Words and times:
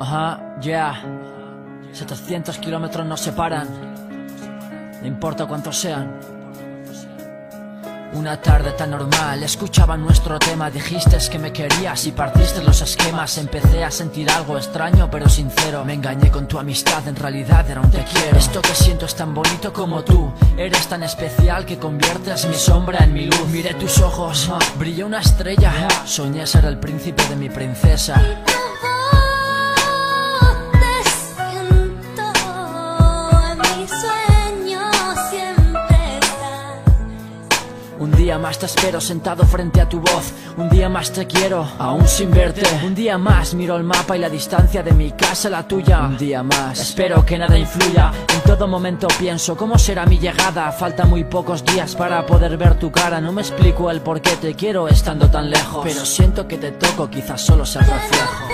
Ajá, 0.00 0.56
ya. 0.62 0.98
700 1.92 2.56
kilómetros 2.58 3.06
nos 3.06 3.20
separan. 3.20 3.68
No 5.02 5.06
importa 5.06 5.46
cuántos 5.46 5.78
sean. 5.78 6.18
Una 8.12 8.40
tarde 8.40 8.72
tan 8.72 8.90
normal, 8.90 9.42
escuchaba 9.44 9.96
nuestro 9.96 10.36
tema, 10.38 10.68
dijiste 10.68 11.16
que 11.30 11.38
me 11.38 11.52
querías 11.52 12.06
y 12.06 12.12
partiste 12.12 12.60
los 12.64 12.82
esquemas, 12.82 13.38
empecé 13.38 13.84
a 13.84 13.90
sentir 13.92 14.28
algo 14.30 14.58
extraño 14.58 15.08
pero 15.08 15.28
sincero, 15.28 15.84
me 15.84 15.94
engañé 15.94 16.28
con 16.28 16.48
tu 16.48 16.58
amistad, 16.58 17.06
en 17.06 17.14
realidad 17.14 17.70
era 17.70 17.80
un 17.80 17.88
te 17.88 18.02
quiero. 18.02 18.36
Esto 18.36 18.62
que 18.62 18.74
siento 18.74 19.06
es 19.06 19.14
tan 19.14 19.32
bonito 19.32 19.72
como 19.72 20.02
tú, 20.02 20.32
eres 20.56 20.88
tan 20.88 21.04
especial 21.04 21.64
que 21.64 21.78
conviertes 21.78 22.46
mi 22.46 22.54
sombra 22.54 23.04
en 23.04 23.12
mi 23.12 23.26
luz. 23.26 23.46
Miré 23.52 23.74
tus 23.74 24.00
ojos, 24.00 24.50
brilló 24.76 25.06
una 25.06 25.20
estrella, 25.20 25.72
soñé 26.04 26.48
ser 26.48 26.64
el 26.64 26.80
príncipe 26.80 27.22
de 27.28 27.36
mi 27.36 27.48
princesa. 27.48 28.20
Más 38.40 38.58
te 38.58 38.66
espero 38.66 39.00
sentado 39.00 39.44
frente 39.44 39.80
a 39.80 39.88
tu 39.88 40.00
voz. 40.00 40.32
Un 40.56 40.68
día 40.68 40.88
más 40.88 41.12
te 41.12 41.26
quiero, 41.26 41.66
aún 41.78 42.08
sin 42.08 42.30
verte. 42.30 42.62
Un 42.84 42.94
día 42.94 43.18
más 43.18 43.54
miro 43.54 43.76
el 43.76 43.84
mapa 43.84 44.16
y 44.16 44.20
la 44.20 44.28
distancia 44.28 44.82
de 44.82 44.92
mi 44.92 45.12
casa 45.12 45.48
a 45.48 45.50
la 45.52 45.68
tuya. 45.68 46.00
Un 46.00 46.18
día 46.18 46.42
más, 46.42 46.80
espero 46.80 47.24
que 47.24 47.38
nada 47.38 47.56
influya. 47.56 48.10
En 48.34 48.40
todo 48.40 48.66
momento 48.66 49.06
pienso 49.18 49.56
cómo 49.56 49.78
será 49.78 50.06
mi 50.06 50.18
llegada 50.18 50.70
Falta 50.72 51.04
muy 51.04 51.24
pocos 51.24 51.64
días 51.64 51.94
para 51.94 52.24
poder 52.24 52.56
ver 52.56 52.78
tu 52.78 52.90
cara. 52.90 53.20
No 53.20 53.32
me 53.32 53.42
explico 53.42 53.90
el 53.90 54.00
por 54.00 54.20
qué 54.20 54.36
te 54.36 54.54
quiero 54.54 54.88
estando 54.88 55.30
tan 55.30 55.50
lejos. 55.50 55.82
Pero 55.84 56.04
siento 56.04 56.48
que 56.48 56.56
te 56.56 56.72
toco, 56.72 57.10
quizás 57.10 57.40
solo 57.40 57.66
sea 57.66 57.82
reflejo 57.82 58.49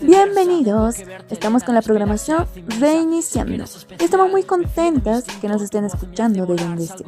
Bienvenidos, 0.00 0.96
estamos 1.30 1.62
con 1.62 1.74
la 1.74 1.82
programación 1.82 2.46
reiniciando. 2.80 3.64
Estamos 3.98 4.30
muy 4.30 4.42
contentas 4.42 5.24
que 5.40 5.48
nos 5.48 5.62
estén 5.62 5.84
escuchando 5.84 6.46
de 6.46 6.56
donde 6.56 6.84
estén. 6.84 7.06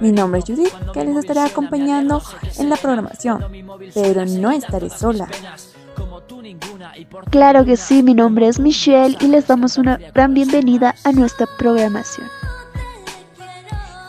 Mi 0.00 0.12
nombre 0.12 0.40
es 0.40 0.46
Judith, 0.46 0.72
que 0.92 1.04
les 1.04 1.16
estaré 1.16 1.40
acompañando 1.40 2.22
en 2.58 2.68
la 2.68 2.76
programación, 2.76 3.44
pero 3.94 4.24
no 4.24 4.50
estaré 4.50 4.90
sola. 4.90 5.28
Claro 7.30 7.64
que 7.64 7.76
sí, 7.76 8.02
mi 8.02 8.14
nombre 8.14 8.48
es 8.48 8.58
Michelle 8.58 9.16
y 9.20 9.28
les 9.28 9.46
damos 9.46 9.78
una 9.78 9.98
gran 10.14 10.34
bienvenida 10.34 10.94
a 11.04 11.12
nuestra 11.12 11.46
programación. 11.58 12.26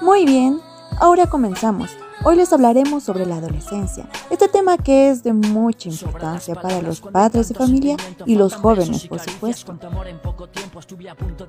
Muy 0.02 0.26
bien, 0.26 0.60
ahora 1.00 1.28
comenzamos. 1.28 1.90
Hoy 2.26 2.38
les 2.38 2.54
hablaremos 2.54 3.04
sobre 3.04 3.26
la 3.26 3.36
adolescencia, 3.36 4.08
este 4.30 4.48
tema 4.48 4.78
que 4.78 5.10
es 5.10 5.24
de 5.24 5.34
mucha 5.34 5.90
importancia 5.90 6.56
para 6.56 6.82
los 6.82 7.02
padres 7.02 7.50
de 7.50 7.56
familia 7.56 7.98
y 8.26 8.36
los 8.36 8.56
jóvenes, 8.56 9.08
por 9.08 9.20
supuesto. 9.20 9.78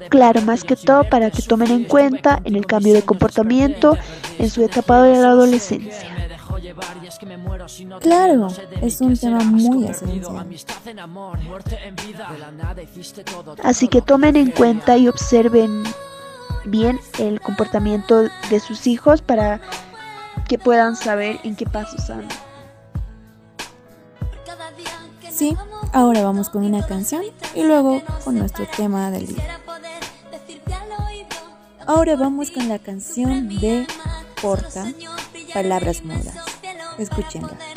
Claro, 0.08 0.42
más 0.42 0.64
que 0.64 0.74
todo 0.74 1.08
para 1.08 1.30
que 1.30 1.42
tomen 1.42 1.70
en 1.70 1.84
cuenta 1.84 2.40
en 2.44 2.56
el 2.56 2.66
cambio 2.66 2.92
de 2.92 3.02
comportamiento 3.02 3.96
en 4.38 4.50
su 4.50 4.62
etapa 4.64 5.02
de 5.02 5.22
la 5.22 5.28
adolescencia. 5.28 6.08
Claro, 8.00 8.48
es 8.82 9.00
un 9.00 9.16
tema 9.16 9.44
muy 9.44 9.86
esencial. 9.86 10.46
Así 13.62 13.86
que 13.86 14.02
tomen 14.02 14.36
en 14.36 14.50
cuenta 14.50 14.96
y 14.96 15.06
observen 15.06 15.84
bien 16.64 16.98
el 17.18 17.40
comportamiento 17.40 18.22
de 18.50 18.60
sus 18.60 18.86
hijos 18.86 19.22
para 19.22 19.60
que 20.48 20.58
puedan 20.58 20.96
saber 20.96 21.40
en 21.44 21.56
qué 21.56 21.66
pasos 21.66 22.08
andan. 22.10 22.28
Sí, 25.30 25.56
ahora 25.92 26.22
vamos 26.22 26.48
con 26.48 26.64
una 26.64 26.86
canción 26.86 27.22
y 27.54 27.64
luego 27.64 28.00
con 28.24 28.38
nuestro 28.38 28.66
tema 28.76 29.10
del 29.10 29.26
día. 29.26 29.60
Ahora 31.86 32.16
vamos 32.16 32.50
con 32.50 32.68
la 32.68 32.78
canción 32.78 33.48
de 33.48 33.86
Porta, 34.40 34.86
Palabras 35.52 36.02
Mudas. 36.04 36.36
Escúchenla. 36.98 37.73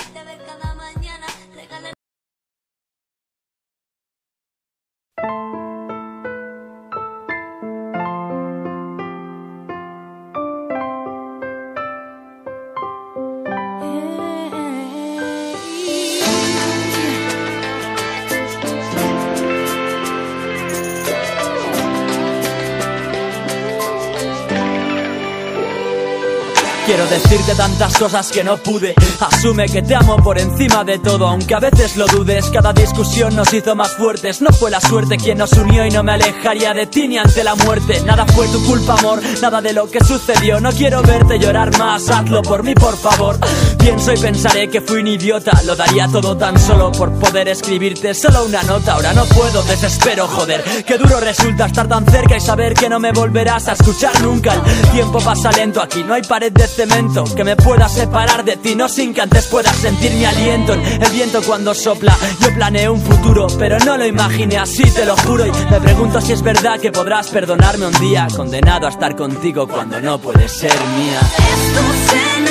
Decirte 27.19 27.55
tantas 27.55 27.97
cosas 27.97 28.31
que 28.31 28.43
no 28.43 28.57
pude. 28.57 28.93
Asume 29.19 29.67
que 29.67 29.81
te 29.81 29.95
amo 29.95 30.17
por 30.17 30.37
encima 30.39 30.83
de 30.83 30.99
todo 30.99 31.27
Aunque 31.27 31.55
a 31.55 31.59
veces 31.59 31.97
lo 31.97 32.05
dudes. 32.07 32.45
Cada 32.51 32.73
discusión 32.73 33.35
nos 33.35 33.51
hizo 33.53 33.75
más 33.75 33.95
fuertes. 33.95 34.41
No 34.41 34.51
fue 34.51 34.69
la 34.69 34.79
suerte 34.79 35.17
quien 35.17 35.39
nos 35.39 35.53
unió 35.53 35.85
Y 35.85 35.89
no 35.89 36.03
me 36.03 36.13
alejaría 36.13 36.73
de 36.73 36.85
ti 36.85 37.07
ni 37.07 37.17
ante 37.17 37.43
la 37.43 37.55
muerte. 37.55 38.01
Nada 38.05 38.25
fue 38.25 38.47
tu 38.47 38.63
culpa 38.65 38.93
amor. 38.99 39.21
Nada 39.41 39.61
de 39.61 39.73
lo 39.73 39.89
que 39.89 40.03
sucedió. 40.03 40.59
No 40.59 40.71
quiero 40.71 41.01
verte 41.01 41.39
llorar 41.39 41.77
más. 41.77 42.09
Hazlo 42.09 42.41
por 42.41 42.63
mí 42.63 42.75
por 42.75 42.95
favor 42.95 43.39
Pienso 43.87 44.11
y 44.11 44.17
pensaré 44.17 44.69
que 44.69 44.81
fui 44.81 44.99
un 44.99 45.07
idiota 45.07 45.61
Lo 45.63 45.73
daría 45.73 46.09
todo 46.09 46.35
tan 46.35 46.59
solo 46.59 46.91
por 46.91 47.09
poder 47.19 47.47
escribirte 47.47 48.13
Solo 48.13 48.43
una 48.43 48.61
nota 48.63 48.95
Ahora 48.95 49.13
no 49.13 49.23
puedo, 49.23 49.63
desespero, 49.63 50.27
joder 50.27 50.61
Qué 50.85 50.97
duro 50.97 51.21
resulta 51.21 51.67
estar 51.67 51.87
tan 51.87 52.05
cerca 52.05 52.35
Y 52.35 52.41
saber 52.41 52.73
que 52.73 52.89
no 52.89 52.99
me 52.99 53.13
volverás 53.13 53.69
a 53.69 53.71
escuchar 53.71 54.21
nunca 54.21 54.55
El 54.55 54.89
tiempo 54.89 55.19
pasa 55.19 55.53
lento 55.53 55.81
Aquí 55.81 56.03
no 56.03 56.15
hay 56.15 56.21
pared 56.21 56.51
de 56.51 56.67
cemento 56.67 57.23
que 57.33 57.45
me 57.45 57.55
pueda 57.55 57.87
separar 57.87 58.43
de 58.43 58.57
ti, 58.57 58.75
no 58.75 58.89
sin 58.89 59.13
que 59.13 59.21
antes 59.21 59.45
puedas 59.45 59.75
sentir 59.77 60.11
mi 60.11 60.25
aliento 60.25 60.73
en 60.73 61.01
el 61.01 61.11
viento 61.11 61.41
cuando 61.41 61.73
sopla. 61.73 62.17
Yo 62.41 62.53
planeé 62.53 62.89
un 62.89 63.01
futuro, 63.01 63.47
pero 63.57 63.77
no 63.79 63.95
lo 63.95 64.05
imaginé 64.05 64.57
así, 64.57 64.83
te 64.91 65.05
lo 65.05 65.15
juro. 65.15 65.45
Y 65.45 65.51
me 65.51 65.79
pregunto 65.79 66.19
si 66.19 66.33
es 66.33 66.41
verdad 66.41 66.79
que 66.79 66.91
podrás 66.91 67.27
perdonarme 67.27 67.85
un 67.85 67.99
día, 67.99 68.27
condenado 68.35 68.87
a 68.87 68.89
estar 68.89 69.15
contigo 69.15 69.67
cuando 69.67 70.01
no 70.01 70.19
puedes 70.19 70.51
ser 70.51 70.71
mía. 70.71 72.46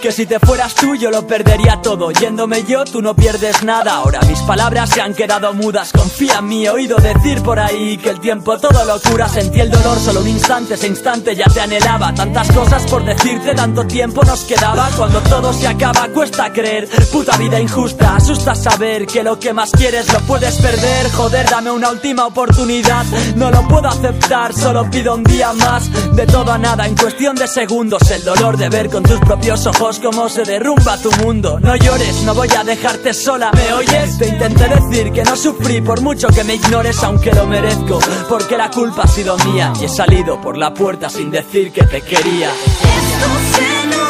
Que 0.00 0.12
si 0.12 0.26
te 0.26 0.38
fueras 0.38 0.74
tú 0.74 0.94
yo 0.94 1.10
lo 1.10 1.26
perdería 1.26 1.80
todo. 1.82 2.10
Yéndome 2.10 2.64
yo 2.64 2.84
tú 2.84 3.02
no 3.02 3.14
pierdes 3.14 3.62
nada. 3.62 3.94
Ahora 3.94 4.20
mis 4.28 4.40
palabras 4.40 4.90
se 4.90 5.00
han 5.00 5.14
quedado 5.14 5.52
mudas. 5.54 5.92
Confía 5.92 6.38
en 6.38 6.48
mí, 6.48 6.66
he 6.66 6.70
oído 6.70 6.96
decir 6.96 7.42
por 7.42 7.58
ahí 7.58 7.96
que 7.98 8.10
el 8.10 8.20
tiempo 8.20 8.58
todo 8.58 8.84
lo 8.84 9.00
cura. 9.00 9.28
Sentí 9.28 9.60
el 9.60 9.70
dolor 9.70 9.98
solo 9.98 10.20
un 10.20 10.28
instante, 10.28 10.74
ese 10.74 10.86
instante 10.86 11.34
ya 11.34 11.44
te 11.46 11.60
anhelaba. 11.60 12.14
Tantas 12.14 12.50
cosas 12.52 12.84
por 12.90 13.04
decirte, 13.04 13.54
tanto 13.54 13.86
tiempo 13.86 14.22
nos 14.24 14.40
quedaba. 14.40 14.88
Cuando 14.96 15.20
todo 15.22 15.52
se 15.52 15.68
acaba 15.68 16.08
cuesta 16.08 16.52
creer. 16.52 16.88
Puta 17.10 17.36
vida 17.36 17.60
injusta, 17.60 18.16
asusta 18.16 18.54
saber 18.54 19.06
que 19.06 19.22
lo 19.22 19.38
que 19.38 19.52
más 19.52 19.70
quieres 19.70 20.12
lo 20.12 20.20
puedes 20.20 20.56
perder. 20.56 21.10
Joder, 21.12 21.48
dame 21.48 21.70
una 21.70 21.90
última 21.90 22.26
oportunidad. 22.26 23.04
No 23.36 23.50
lo 23.50 23.66
puedo 23.68 23.88
aceptar, 23.88 24.52
solo 24.54 24.90
pido 24.90 25.14
un 25.14 25.24
día 25.24 25.52
más. 25.52 25.90
De 26.14 26.26
todo 26.26 26.52
a 26.52 26.58
nada, 26.58 26.86
en 26.86 26.96
cuestión 26.96 27.36
de 27.36 27.46
segundos. 27.46 28.10
El 28.10 28.24
dolor 28.24 28.56
de 28.56 28.68
ver 28.68 28.88
con 28.90 29.02
tus 29.02 29.20
propios 29.20 29.61
ojos 29.66 30.00
cómo 30.00 30.28
se 30.28 30.44
derrumba 30.44 30.96
tu 30.98 31.10
mundo. 31.22 31.58
No 31.60 31.76
llores, 31.76 32.22
no 32.24 32.34
voy 32.34 32.48
a 32.56 32.64
dejarte 32.64 33.14
sola. 33.14 33.50
¿Me 33.52 33.72
oyes? 33.72 34.18
Te 34.18 34.28
intenté 34.28 34.68
decir 34.68 35.12
que 35.12 35.22
no 35.22 35.36
sufrí 35.36 35.80
por 35.80 36.00
mucho 36.00 36.28
que 36.28 36.44
me 36.44 36.54
ignores, 36.54 37.02
aunque 37.02 37.32
lo 37.32 37.46
merezco. 37.46 37.98
Porque 38.28 38.56
la 38.56 38.70
culpa 38.70 39.02
ha 39.02 39.08
sido 39.08 39.36
mía 39.38 39.72
y 39.80 39.84
he 39.84 39.88
salido 39.88 40.40
por 40.40 40.56
la 40.56 40.72
puerta 40.74 41.08
sin 41.08 41.30
decir 41.30 41.72
que 41.72 41.84
te 41.84 42.00
quería. 42.02 42.50
Esto 42.50 43.96
se 43.96 44.01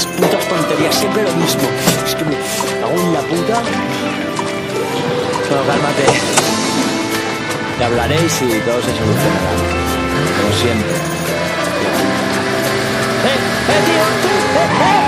las 0.00 0.06
putas 0.16 0.48
tonterías, 0.48 0.94
siempre 0.94 1.22
lo 1.22 1.32
mismo. 1.34 1.62
Es 2.06 2.14
que 2.14 2.24
me 2.24 2.36
cago 2.80 2.94
en 2.94 3.12
puta. 3.28 3.62
Bueno, 5.48 5.64
cálmate. 5.66 6.04
Te 7.78 7.84
hablaréis 7.84 8.42
y 8.42 8.60
todo 8.60 8.80
se 8.80 8.92
solucionará. 8.96 9.52
Como 10.40 10.52
siempre. 10.54 10.96
¡Eh! 13.26 13.38
¡Eh, 13.68 13.80
tío! 13.86 14.04
¡Eh, 14.60 14.96
eh! 14.96 14.99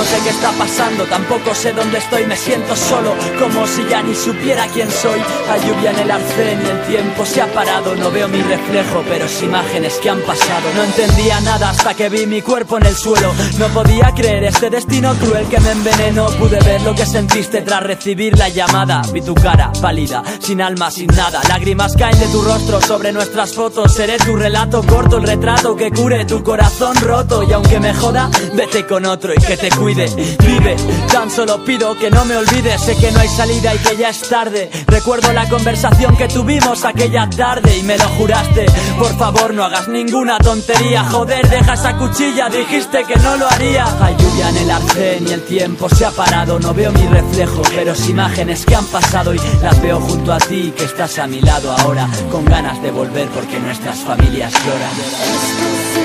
No 0.00 0.06
sé 0.06 0.18
qué 0.24 0.30
está 0.30 0.50
pasando, 0.52 1.04
tampoco 1.04 1.54
sé 1.54 1.74
dónde 1.74 1.98
estoy, 1.98 2.24
me 2.24 2.34
siento 2.34 2.74
solo, 2.74 3.14
como 3.38 3.66
si 3.66 3.86
ya 3.86 4.02
ni 4.02 4.14
supiera 4.14 4.66
quién 4.68 4.90
soy. 4.90 5.20
Hay 5.50 5.60
lluvia 5.60 5.90
en 5.90 5.98
el 5.98 6.10
arcén 6.10 6.62
y 6.64 6.68
el 6.70 6.86
tiempo 6.86 7.26
se 7.26 7.42
ha 7.42 7.46
parado, 7.52 7.94
no 7.94 8.10
veo 8.10 8.26
mi 8.26 8.40
reflejo, 8.40 9.04
pero 9.06 9.26
es 9.26 9.42
imágenes 9.42 9.98
que 10.02 10.08
han 10.08 10.22
pasado. 10.22 10.72
No 10.74 10.84
entendía 10.84 11.38
nada 11.42 11.68
hasta 11.68 11.92
que 11.92 12.08
vi 12.08 12.24
mi 12.24 12.40
cuerpo 12.40 12.78
en 12.78 12.86
el 12.86 12.96
suelo, 12.96 13.30
no 13.58 13.68
podía 13.68 14.10
creer 14.14 14.44
este 14.44 14.70
destino 14.70 15.12
cruel 15.16 15.46
que 15.48 15.60
me 15.60 15.72
envenenó. 15.72 16.28
Pude 16.28 16.60
ver 16.60 16.80
lo 16.80 16.94
que 16.94 17.04
sentiste 17.04 17.60
tras 17.60 17.82
recibir 17.82 18.38
la 18.38 18.48
llamada, 18.48 19.02
vi 19.12 19.20
tu 19.20 19.34
cara 19.34 19.70
pálida, 19.82 20.22
sin 20.38 20.62
alma, 20.62 20.90
sin 20.90 21.08
nada. 21.08 21.42
Lágrimas 21.46 21.94
caen 21.94 22.18
de 22.18 22.28
tu 22.28 22.40
rostro 22.40 22.80
sobre 22.80 23.12
nuestras 23.12 23.52
fotos, 23.52 23.92
seré 23.92 24.16
tu 24.16 24.34
relato 24.34 24.82
corto, 24.82 25.18
el 25.18 25.24
retrato 25.24 25.76
que 25.76 25.90
cure 25.90 26.24
tu 26.24 26.42
corazón 26.42 26.96
roto. 27.02 27.42
Y 27.42 27.52
aunque 27.52 27.78
me 27.78 27.92
joda, 27.92 28.30
vete 28.54 28.86
con 28.86 29.04
otro 29.04 29.34
y 29.34 29.36
que 29.36 29.58
te 29.58 29.68
cuide. 29.68 29.89
Vive, 29.94 30.76
tan 31.12 31.28
solo 31.30 31.64
pido 31.64 31.96
que 31.98 32.10
no 32.10 32.24
me 32.24 32.36
olvides. 32.36 32.80
Sé 32.80 32.96
que 32.96 33.10
no 33.10 33.18
hay 33.18 33.28
salida 33.28 33.74
y 33.74 33.78
que 33.78 33.96
ya 33.96 34.10
es 34.10 34.20
tarde. 34.20 34.70
Recuerdo 34.86 35.32
la 35.32 35.48
conversación 35.48 36.16
que 36.16 36.28
tuvimos 36.28 36.84
aquella 36.84 37.28
tarde 37.28 37.76
y 37.76 37.82
me 37.82 37.98
lo 37.98 38.08
juraste. 38.10 38.66
Por 38.98 39.16
favor, 39.18 39.52
no 39.52 39.64
hagas 39.64 39.88
ninguna 39.88 40.38
tontería. 40.38 41.04
Joder, 41.04 41.48
deja 41.48 41.74
esa 41.74 41.96
cuchilla, 41.96 42.48
dijiste 42.48 43.02
que 43.04 43.16
no 43.16 43.36
lo 43.36 43.48
haría. 43.48 43.84
Hay 44.00 44.14
lluvia 44.16 44.50
en 44.50 44.56
el 44.58 44.70
arcén 44.70 45.28
y 45.28 45.32
el 45.32 45.42
tiempo 45.42 45.88
se 45.88 46.04
ha 46.04 46.12
parado. 46.12 46.60
No 46.60 46.72
veo 46.72 46.92
mi 46.92 47.06
reflejo, 47.08 47.62
pero 47.74 47.92
es 47.92 48.08
imágenes 48.08 48.64
que 48.64 48.76
han 48.76 48.86
pasado 48.86 49.34
y 49.34 49.40
las 49.60 49.82
veo 49.82 50.00
junto 50.00 50.32
a 50.32 50.38
ti 50.38 50.72
que 50.76 50.84
estás 50.84 51.18
a 51.18 51.26
mi 51.26 51.40
lado 51.40 51.72
ahora. 51.72 52.08
Con 52.30 52.44
ganas 52.44 52.80
de 52.80 52.92
volver 52.92 53.28
porque 53.30 53.58
nuestras 53.58 53.98
familias 53.98 54.52
lloran. 54.64 55.99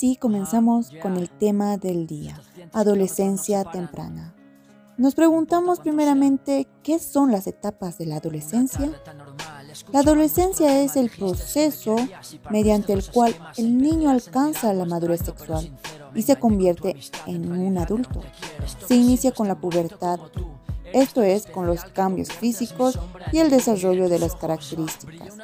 Ahora 0.00 0.12
sí 0.12 0.16
comenzamos 0.16 0.90
con 1.02 1.18
el 1.18 1.28
tema 1.28 1.76
del 1.76 2.06
día, 2.06 2.40
adolescencia 2.72 3.64
temprana. 3.64 4.34
Nos 4.96 5.14
preguntamos 5.14 5.80
primeramente 5.80 6.66
qué 6.82 6.98
son 6.98 7.30
las 7.30 7.46
etapas 7.46 7.98
de 7.98 8.06
la 8.06 8.16
adolescencia. 8.16 8.90
La 9.92 9.98
adolescencia 9.98 10.80
es 10.80 10.96
el 10.96 11.10
proceso 11.10 11.96
mediante 12.48 12.94
el 12.94 13.04
cual 13.10 13.36
el 13.58 13.76
niño 13.76 14.08
alcanza 14.08 14.72
la 14.72 14.86
madurez 14.86 15.20
sexual 15.20 15.70
y 16.14 16.22
se 16.22 16.36
convierte 16.36 16.96
en 17.26 17.52
un 17.52 17.76
adulto. 17.76 18.22
Se 18.88 18.94
inicia 18.94 19.32
con 19.32 19.48
la 19.48 19.60
pubertad, 19.60 20.18
esto 20.94 21.20
es, 21.20 21.44
con 21.44 21.66
los 21.66 21.84
cambios 21.84 22.32
físicos 22.32 22.98
y 23.32 23.38
el 23.38 23.50
desarrollo 23.50 24.08
de 24.08 24.18
las 24.18 24.34
características 24.34 25.34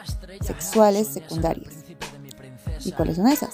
sexuales 0.41 1.09
secundarias. 1.09 1.75
¿Y 2.87 2.93
cuáles 2.93 3.17
son 3.17 3.27
esas? 3.27 3.53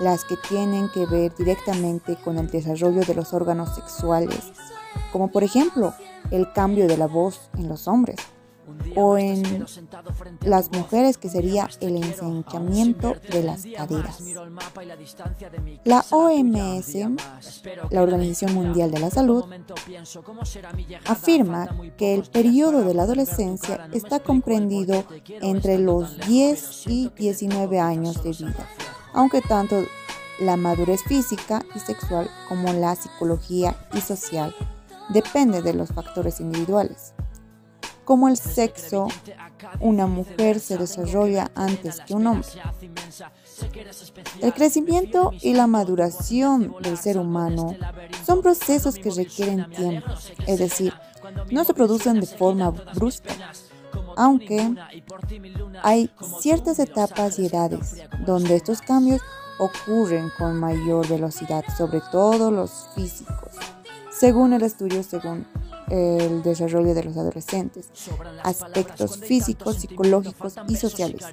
Las 0.00 0.24
que 0.24 0.36
tienen 0.36 0.88
que 0.88 1.06
ver 1.06 1.34
directamente 1.36 2.16
con 2.16 2.38
el 2.38 2.50
desarrollo 2.50 3.02
de 3.02 3.14
los 3.14 3.32
órganos 3.32 3.74
sexuales, 3.74 4.52
como 5.12 5.30
por 5.30 5.44
ejemplo 5.44 5.94
el 6.30 6.52
cambio 6.52 6.88
de 6.88 6.96
la 6.96 7.06
voz 7.06 7.50
en 7.56 7.68
los 7.68 7.86
hombres 7.86 8.16
o 8.96 9.18
en 9.18 9.66
las 10.42 10.70
mujeres 10.72 11.18
que 11.18 11.28
sería 11.28 11.68
el 11.80 11.96
ensanchamiento 11.96 13.14
de 13.30 13.42
las 13.42 13.64
caderas. 13.76 14.20
La 15.84 16.04
OMS, 16.10 16.94
la 17.90 18.02
Organización 18.02 18.54
Mundial 18.54 18.90
de 18.90 18.98
la 18.98 19.10
Salud, 19.10 19.44
afirma 21.06 21.68
que 21.96 22.14
el 22.14 22.22
periodo 22.22 22.84
de 22.84 22.94
la 22.94 23.04
adolescencia 23.04 23.88
está 23.92 24.20
comprendido 24.20 25.04
entre 25.40 25.78
los 25.78 26.18
10 26.26 26.86
y 26.88 27.10
19 27.16 27.80
años 27.80 28.22
de 28.22 28.30
vida, 28.30 28.66
aunque 29.12 29.40
tanto 29.40 29.84
la 30.38 30.56
madurez 30.56 31.02
física 31.04 31.62
y 31.74 31.78
sexual 31.80 32.30
como 32.48 32.72
la 32.72 32.94
psicología 32.96 33.76
y 33.92 34.00
social 34.00 34.54
depende 35.10 35.62
de 35.62 35.74
los 35.74 35.90
factores 35.90 36.40
individuales. 36.40 37.12
Como 38.04 38.28
el 38.28 38.36
sexo, 38.36 39.08
una 39.78 40.06
mujer 40.06 40.58
se 40.58 40.76
desarrolla 40.76 41.50
antes 41.54 42.00
que 42.00 42.14
un 42.14 42.26
hombre. 42.26 42.48
El 44.40 44.52
crecimiento 44.52 45.32
y 45.40 45.54
la 45.54 45.66
maduración 45.66 46.74
del 46.82 46.96
ser 46.96 47.18
humano 47.18 47.76
son 48.26 48.42
procesos 48.42 48.96
que 48.96 49.10
requieren 49.10 49.70
tiempo, 49.70 50.10
es 50.46 50.58
decir, 50.58 50.92
no 51.50 51.64
se 51.64 51.74
producen 51.74 52.18
de 52.18 52.26
forma 52.26 52.70
brusca, 52.70 53.34
aunque 54.16 54.74
hay 55.82 56.10
ciertas 56.40 56.78
etapas 56.78 57.38
y 57.38 57.46
edades 57.46 58.02
donde 58.26 58.56
estos 58.56 58.80
cambios 58.80 59.20
ocurren 59.58 60.30
con 60.38 60.58
mayor 60.58 61.06
velocidad, 61.08 61.64
sobre 61.76 62.00
todo 62.12 62.50
los 62.50 62.88
físicos, 62.94 63.52
según 64.10 64.52
el 64.52 64.62
estudio, 64.62 65.02
según 65.02 65.46
el 65.90 66.42
desarrollo 66.42 66.94
de 66.94 67.04
los 67.04 67.16
adolescentes, 67.16 67.90
aspectos 68.42 69.18
físicos, 69.18 69.76
psicológicos 69.76 70.54
y 70.68 70.76
sociales. 70.76 71.24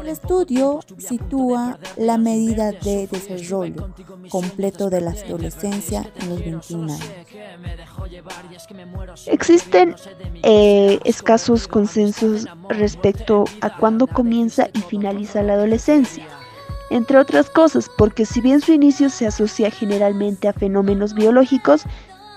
El 0.00 0.08
estudio 0.08 0.80
sitúa 0.98 1.78
la 1.96 2.18
medida 2.18 2.72
de 2.72 3.06
desarrollo 3.06 3.90
completo 4.30 4.90
de 4.90 5.00
la 5.02 5.10
adolescencia 5.10 6.10
en 6.20 6.30
los 6.30 6.40
21 6.40 6.92
años. 6.92 7.10
Existen 9.26 9.94
eh, 10.42 10.98
escasos 11.04 11.68
consensos 11.68 12.46
respecto 12.68 13.44
a 13.60 13.76
cuándo 13.76 14.06
comienza 14.06 14.68
y 14.72 14.80
finaliza 14.80 15.42
la 15.42 15.54
adolescencia. 15.54 16.26
Entre 16.90 17.18
otras 17.18 17.50
cosas, 17.50 17.90
porque 17.96 18.26
si 18.26 18.40
bien 18.40 18.60
su 18.60 18.72
inicio 18.72 19.08
se 19.10 19.26
asocia 19.26 19.70
generalmente 19.70 20.48
a 20.48 20.52
fenómenos 20.52 21.14
biológicos, 21.14 21.84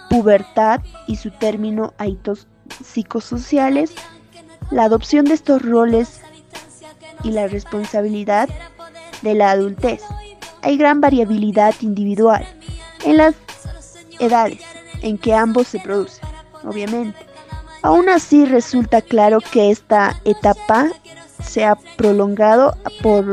pubertad 0.09 0.81
y 1.07 1.15
su 1.17 1.31
término 1.31 1.93
a 1.97 2.07
hitos 2.07 2.47
psicosociales, 2.83 3.93
la 4.71 4.83
adopción 4.83 5.25
de 5.25 5.33
estos 5.33 5.61
roles 5.61 6.21
y 7.23 7.31
la 7.31 7.47
responsabilidad 7.47 8.49
de 9.21 9.33
la 9.35 9.51
adultez. 9.51 10.01
Hay 10.61 10.77
gran 10.77 11.01
variabilidad 11.01 11.73
individual 11.81 12.45
en 13.05 13.17
las 13.17 13.35
edades 14.19 14.59
en 15.01 15.17
que 15.17 15.33
ambos 15.33 15.67
se 15.67 15.79
producen, 15.79 16.27
obviamente. 16.63 17.17
Aún 17.83 18.09
así 18.09 18.45
resulta 18.45 19.01
claro 19.01 19.39
que 19.39 19.71
esta 19.71 20.19
etapa 20.25 20.87
se 21.43 21.63
ha 21.63 21.75
prolongado 21.95 22.75
por 23.01 23.31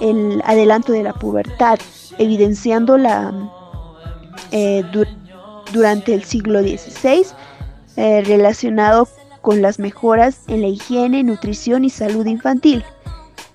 el 0.00 0.40
adelanto 0.44 0.92
de 0.92 1.02
la 1.02 1.12
pubertad, 1.12 1.78
evidenciando 2.18 2.96
la 2.96 3.32
eh, 4.52 4.84
du- 4.92 5.04
durante 5.76 6.14
el 6.14 6.24
siglo 6.24 6.60
XVI 6.62 7.26
eh, 7.96 8.22
relacionado 8.24 9.08
con 9.42 9.62
las 9.62 9.78
mejoras 9.78 10.40
en 10.48 10.62
la 10.62 10.68
higiene, 10.68 11.22
nutrición 11.22 11.84
y 11.84 11.90
salud 11.90 12.26
infantil, 12.26 12.82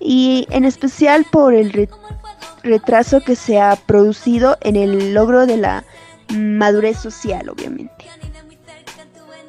y 0.00 0.46
en 0.50 0.64
especial 0.64 1.26
por 1.30 1.52
el 1.54 1.72
re- 1.72 1.88
retraso 2.62 3.20
que 3.20 3.36
se 3.36 3.60
ha 3.60 3.76
producido 3.76 4.56
en 4.62 4.76
el 4.76 5.12
logro 5.12 5.46
de 5.46 5.56
la 5.58 5.84
madurez 6.34 6.98
social, 6.98 7.48
obviamente. 7.48 8.06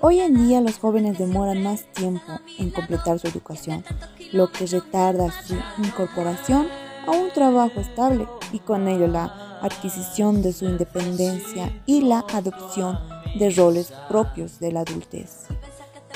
Hoy 0.01 0.19
en 0.19 0.35
día 0.47 0.59
los 0.59 0.77
jóvenes 0.79 1.17
demoran 1.17 1.63
más 1.63 1.85
tiempo 1.93 2.39
en 2.59 2.71
completar 2.71 3.19
su 3.19 3.27
educación, 3.27 3.85
lo 4.33 4.51
que 4.51 4.65
retarda 4.65 5.31
su 5.31 5.55
incorporación 5.81 6.67
a 7.07 7.11
un 7.11 7.31
trabajo 7.31 7.79
estable 7.79 8.27
y 8.53 8.59
con 8.59 8.87
ello 8.87 9.07
la 9.07 9.59
adquisición 9.61 10.41
de 10.41 10.53
su 10.53 10.65
independencia 10.65 11.73
y 11.85 12.01
la 12.01 12.23
adopción 12.33 12.97
de 13.37 13.49
roles 13.49 13.91
propios 14.07 14.59
de 14.59 14.71
la 14.71 14.81
adultez. 14.81 15.47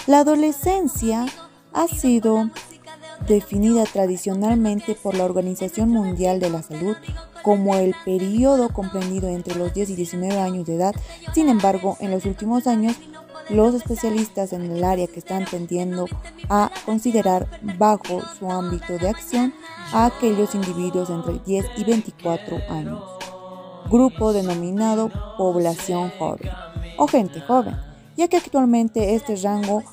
La 0.06 0.20
adolescencia 0.20 1.26
ha 1.74 1.88
sido 1.88 2.50
definida 3.28 3.84
tradicionalmente 3.86 4.96
por 4.96 5.16
la 5.16 5.26
Organización 5.26 5.90
Mundial 5.90 6.40
de 6.40 6.50
la 6.50 6.62
Salud 6.62 6.96
como 7.42 7.76
el 7.76 7.96
periodo 8.06 8.70
comprendido 8.70 9.30
entre 9.30 9.56
los 9.56 9.74
10 9.74 9.92
y 9.92 9.96
19 9.96 10.40
años 10.40 10.66
de 10.66 10.76
edad. 10.76 10.96
Sin 11.34 11.50
embargo, 11.50 11.98
en 12.00 12.12
los 12.12 12.26
últimos 12.26 12.68
años, 12.68 12.96
los 13.50 13.74
especialistas 13.74 14.54
en 14.54 14.64
el 14.64 14.84
área 14.84 15.08
que 15.08 15.20
están 15.20 15.46
tendiendo 15.46 16.08
a 16.50 16.72
considerar 16.86 17.48
bajo 17.78 18.22
su 18.38 18.50
ámbito 18.52 18.98
de 18.98 19.10
acción 19.10 19.54
a 19.94 20.06
aquellos 20.08 20.54
individuos 20.56 21.10
entre 21.10 21.40
10 21.40 21.66
y 21.78 21.84
24 21.84 22.58
años, 22.70 23.04
grupo 23.90 24.34
denominado 24.34 25.10
población 25.38 26.12
joven 26.18 26.52
o 26.98 27.08
gente 27.08 27.40
joven, 27.42 27.78
ya 28.16 28.28
que 28.28 28.38
actualmente 28.38 29.16
este 29.16 29.36
rango 29.38 29.84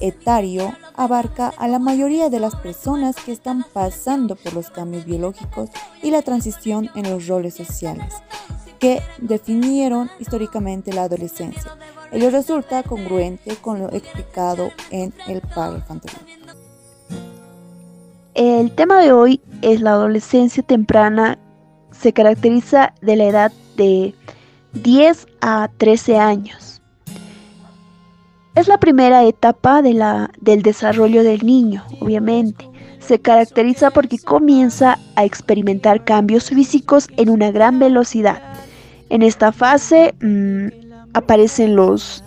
etario 0.00 0.74
abarca 0.96 1.52
a 1.56 1.68
la 1.68 1.78
mayoría 1.78 2.30
de 2.30 2.40
las 2.40 2.56
personas 2.56 3.16
que 3.16 3.32
están 3.32 3.64
pasando 3.72 4.34
por 4.34 4.54
los 4.54 4.70
cambios 4.70 5.04
biológicos 5.04 5.70
y 6.02 6.10
la 6.10 6.22
transición 6.22 6.90
en 6.94 7.10
los 7.10 7.26
roles 7.28 7.54
sociales 7.54 8.14
que 8.84 9.00
definieron 9.18 10.10
históricamente 10.18 10.92
la 10.92 11.04
adolescencia. 11.04 11.74
Ello 12.14 12.30
resulta 12.30 12.84
congruente 12.84 13.56
con 13.56 13.80
lo 13.80 13.92
explicado 13.92 14.70
en 14.92 15.12
el 15.26 15.40
párrafo 15.40 15.94
anterior. 15.94 16.20
El 18.34 18.72
tema 18.72 19.00
de 19.00 19.12
hoy 19.12 19.40
es 19.62 19.80
la 19.80 19.94
adolescencia 19.94 20.62
temprana. 20.62 21.38
Se 21.90 22.12
caracteriza 22.12 22.94
de 23.02 23.16
la 23.16 23.24
edad 23.24 23.52
de 23.76 24.14
10 24.74 25.26
a 25.40 25.68
13 25.76 26.16
años. 26.16 26.80
Es 28.54 28.68
la 28.68 28.78
primera 28.78 29.24
etapa 29.24 29.82
de 29.82 29.94
la, 29.94 30.30
del 30.40 30.62
desarrollo 30.62 31.24
del 31.24 31.44
niño, 31.44 31.84
obviamente. 32.00 32.70
Se 33.00 33.18
caracteriza 33.18 33.90
porque 33.90 34.20
comienza 34.20 35.00
a 35.16 35.24
experimentar 35.24 36.04
cambios 36.04 36.50
físicos 36.50 37.08
en 37.16 37.28
una 37.28 37.50
gran 37.50 37.80
velocidad. 37.80 38.40
En 39.10 39.22
esta 39.22 39.50
fase 39.50 40.14
mmm, 40.20 40.83
aparecen 41.14 41.76
los 41.76 42.22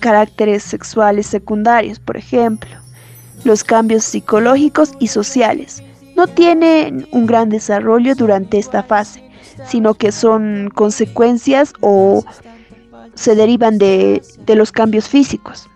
caracteres 0.00 0.62
sexuales 0.62 1.26
secundarios, 1.26 1.98
por 1.98 2.16
ejemplo, 2.16 2.70
los 3.44 3.64
cambios 3.64 4.04
psicológicos 4.04 4.92
y 4.98 5.08
sociales. 5.08 5.82
No 6.16 6.26
tienen 6.26 7.06
un 7.12 7.26
gran 7.26 7.50
desarrollo 7.50 8.14
durante 8.14 8.58
esta 8.58 8.82
fase, 8.82 9.22
sino 9.66 9.94
que 9.94 10.12
son 10.12 10.70
consecuencias 10.74 11.72
o 11.80 12.24
se 13.14 13.34
derivan 13.34 13.78
de, 13.78 14.22
de 14.46 14.54
los 14.54 14.72
cambios 14.72 15.08
físicos. 15.08 15.68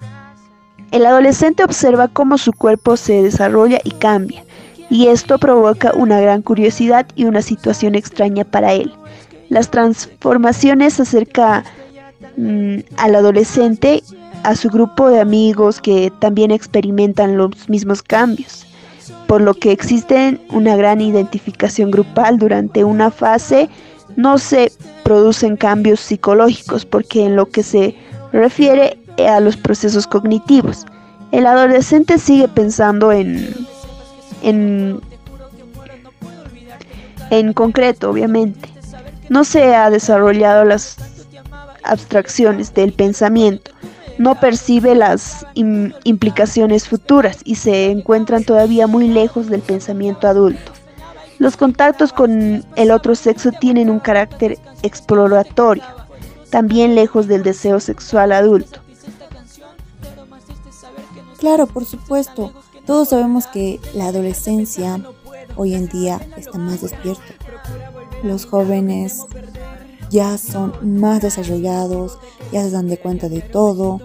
El 0.93 1.07
adolescente 1.07 1.65
observa 1.65 2.09
cómo 2.09 2.39
su 2.39 2.53
cuerpo 2.53 2.97
se 2.97 3.23
desarrolla 3.23 3.81
y 3.83 3.93
cambia, 3.93 4.45
y 4.91 5.07
esto 5.07 5.39
provoca 5.39 5.93
una 5.95 6.21
gran 6.21 6.43
curiosidad 6.43 7.07
y 7.15 7.25
una 7.25 7.41
situación 7.41 7.95
extraña 7.95 8.45
para 8.45 8.73
él. 8.75 8.93
Las 9.49 9.71
transformaciones 9.71 11.01
acerca 11.01 11.65
mm, 12.37 12.79
al 12.97 13.15
adolescente 13.15 14.03
a 14.43 14.55
su 14.57 14.69
grupo 14.69 15.09
de 15.09 15.21
amigos 15.21 15.81
que 15.81 16.13
también 16.19 16.51
experimentan 16.51 17.37
los 17.37 17.69
mismos 17.69 18.03
cambios, 18.03 18.67
por 19.27 19.41
lo 19.41 19.55
que 19.55 19.73
existe 19.73 20.41
una 20.51 20.77
gran 20.77 21.01
identificación 21.01 21.91
grupal 21.91 22.39
durante 22.39 22.85
una 22.85 23.11
fase 23.11 23.69
no 24.17 24.39
se 24.39 24.73
producen 25.05 25.57
cambios 25.57 26.01
psicológicos 26.01 26.85
porque 26.85 27.25
en 27.25 27.37
lo 27.37 27.47
que 27.47 27.63
se 27.63 27.95
refiere 28.33 28.99
a 29.19 29.41
los 29.41 29.57
procesos 29.57 30.07
cognitivos, 30.07 30.87
el 31.33 31.47
adolescente 31.47 32.19
sigue 32.19 32.49
pensando 32.49 33.13
en, 33.13 33.55
en, 34.43 35.01
en 37.31 37.53
concreto, 37.53 38.11
obviamente. 38.11 38.69
No 39.29 39.45
se 39.45 39.75
ha 39.75 39.89
desarrollado 39.89 40.65
las 40.65 40.97
abstracciones 41.85 42.75
del 42.75 42.93
pensamiento, 42.93 43.71
no 44.19 44.39
percibe 44.39 44.95
las 44.95 45.47
im 45.55 45.93
implicaciones 46.05 46.89
futuras 46.89 47.39
y 47.45 47.57
se 47.57 47.91
encuentran 47.91 48.45
todavía 48.45 48.87
muy 48.87 49.09
lejos 49.09 49.49
del 49.49 49.61
pensamiento 49.61 50.29
adulto. 50.29 50.73
Los 51.39 51.57
contactos 51.57 52.13
con 52.13 52.65
el 52.77 52.91
otro 52.91 53.15
sexo 53.15 53.51
tienen 53.51 53.91
un 53.91 53.99
carácter 53.99 54.59
exploratorio, 54.83 55.83
también 56.51 56.95
lejos 56.95 57.27
del 57.27 57.43
deseo 57.43 57.81
sexual 57.81 58.33
adulto. 58.33 58.81
Claro, 61.39 61.67
por 61.67 61.85
supuesto, 61.85 62.53
todos 62.87 63.09
sabemos 63.09 63.47
que 63.49 63.81
la 63.95 64.07
adolescencia 64.07 65.01
hoy 65.57 65.75
en 65.75 65.89
día 65.89 66.21
está 66.37 66.59
más 66.59 66.81
despierta. 66.81 67.23
Los 68.23 68.47
jóvenes 68.47 69.23
ya 70.13 70.37
son 70.37 71.01
más 71.01 71.23
desarrollados, 71.23 72.19
ya 72.53 72.63
se 72.63 72.71
dan 72.71 72.87
de 72.87 72.99
cuenta 72.99 73.31
de 73.31 73.41
todo, 73.41 73.99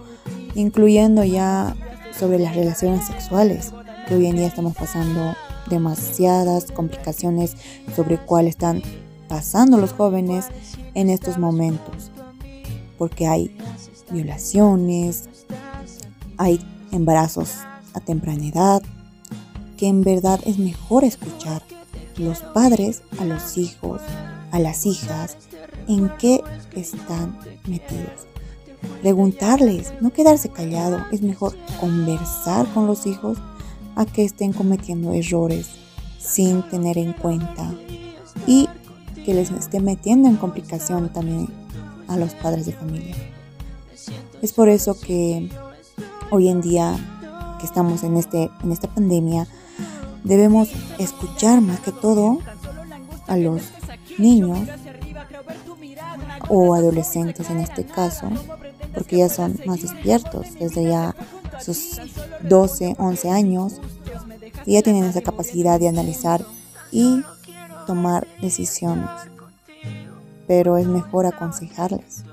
incluyendo 0.56 1.26
ya 1.26 1.76
sobre 2.18 2.40
las 2.40 2.56
relaciones 2.56 3.06
sexuales, 3.06 3.74
que 4.08 4.16
hoy 4.16 4.28
en 4.28 4.38
día 4.38 4.48
estamos 4.48 4.74
pasando 4.74 5.36
demasiadas 5.70 6.72
complicaciones 6.72 7.58
sobre 7.94 8.18
cuál 8.18 8.48
están 8.48 8.82
pasando 9.28 9.78
los 9.78 9.92
jóvenes 9.92 10.46
en 10.94 11.10
estos 11.10 11.38
momentos, 11.38 12.10
porque 12.98 13.28
hay 13.28 13.58
violaciones, 14.10 15.28
hay 16.38 16.66
embarazos 16.94 17.56
a 17.94 18.00
temprana 18.00 18.48
edad, 18.48 18.82
que 19.76 19.90
en 19.90 20.04
verdad 20.04 20.40
es 20.46 20.58
mejor 20.58 21.04
escuchar 21.04 21.62
los 22.16 22.40
padres 22.40 23.04
a 23.20 23.26
los 23.26 23.58
hijos, 23.58 24.02
a 24.52 24.60
las 24.60 24.86
hijas, 24.86 25.38
en 25.88 26.10
qué 26.17 26.44
están 26.75 27.38
metidos. 27.67 28.27
Preguntarles, 29.01 29.94
no 30.01 30.12
quedarse 30.12 30.50
callado, 30.50 31.06
es 31.12 31.22
mejor 31.22 31.56
conversar 31.79 32.67
con 32.74 32.88
los 32.88 33.06
hijos 33.06 33.38
a 33.96 34.06
que 34.06 34.24
estén 34.24 34.53
cometiendo 34.53 35.13
errores 35.13 35.70
sin 36.20 36.62
tener 36.70 36.98
en 36.98 37.13
cuenta 37.13 37.74
y 38.46 38.70
que 39.25 39.34
les 39.34 39.51
esté 39.51 39.79
metiendo 39.79 40.27
en 40.29 40.36
complicación 40.36 41.12
también 41.12 41.48
a 42.08 42.17
los 42.17 42.34
padres 42.36 42.65
de 42.65 42.74
familia. 42.74 43.15
Es 44.41 44.53
por 44.53 44.70
eso 44.70 45.00
que 45.00 45.50
hoy 46.29 46.50
en 46.50 46.62
día 46.62 46.96
que 47.60 47.65
estamos 47.65 48.03
en, 48.03 48.17
este, 48.17 48.50
en 48.63 48.72
esta 48.72 48.88
pandemia, 48.88 49.48
debemos 50.24 50.70
escuchar 51.00 51.62
más 51.62 51.79
que 51.79 51.91
todo 51.91 52.39
a 53.27 53.38
los 53.38 53.63
niños 54.17 54.60
o 56.50 56.74
adolescentes 56.75 57.50
en 57.50 57.60
este 57.60 57.86
caso, 57.86 58.30
porque 58.94 59.18
ya 59.18 59.30
son 59.30 59.60
más 59.66 59.82
despiertos 59.82 60.48
desde 60.60 60.84
ya 60.84 61.16
sus 61.60 62.00
12, 62.44 62.96
11 62.98 63.30
años 63.30 63.74
y 64.66 64.74
ya 64.74 64.82
tienen 64.82 65.06
esa 65.06 65.22
capacidad 65.22 65.80
de 65.80 65.88
analizar 65.88 66.46
y 66.92 67.22
tomar 67.86 68.27
decisiones. 68.42 69.10
Pero 70.48 70.77
es 70.77 70.88
mejor 70.88 71.25
aconsejarles. 71.25 72.24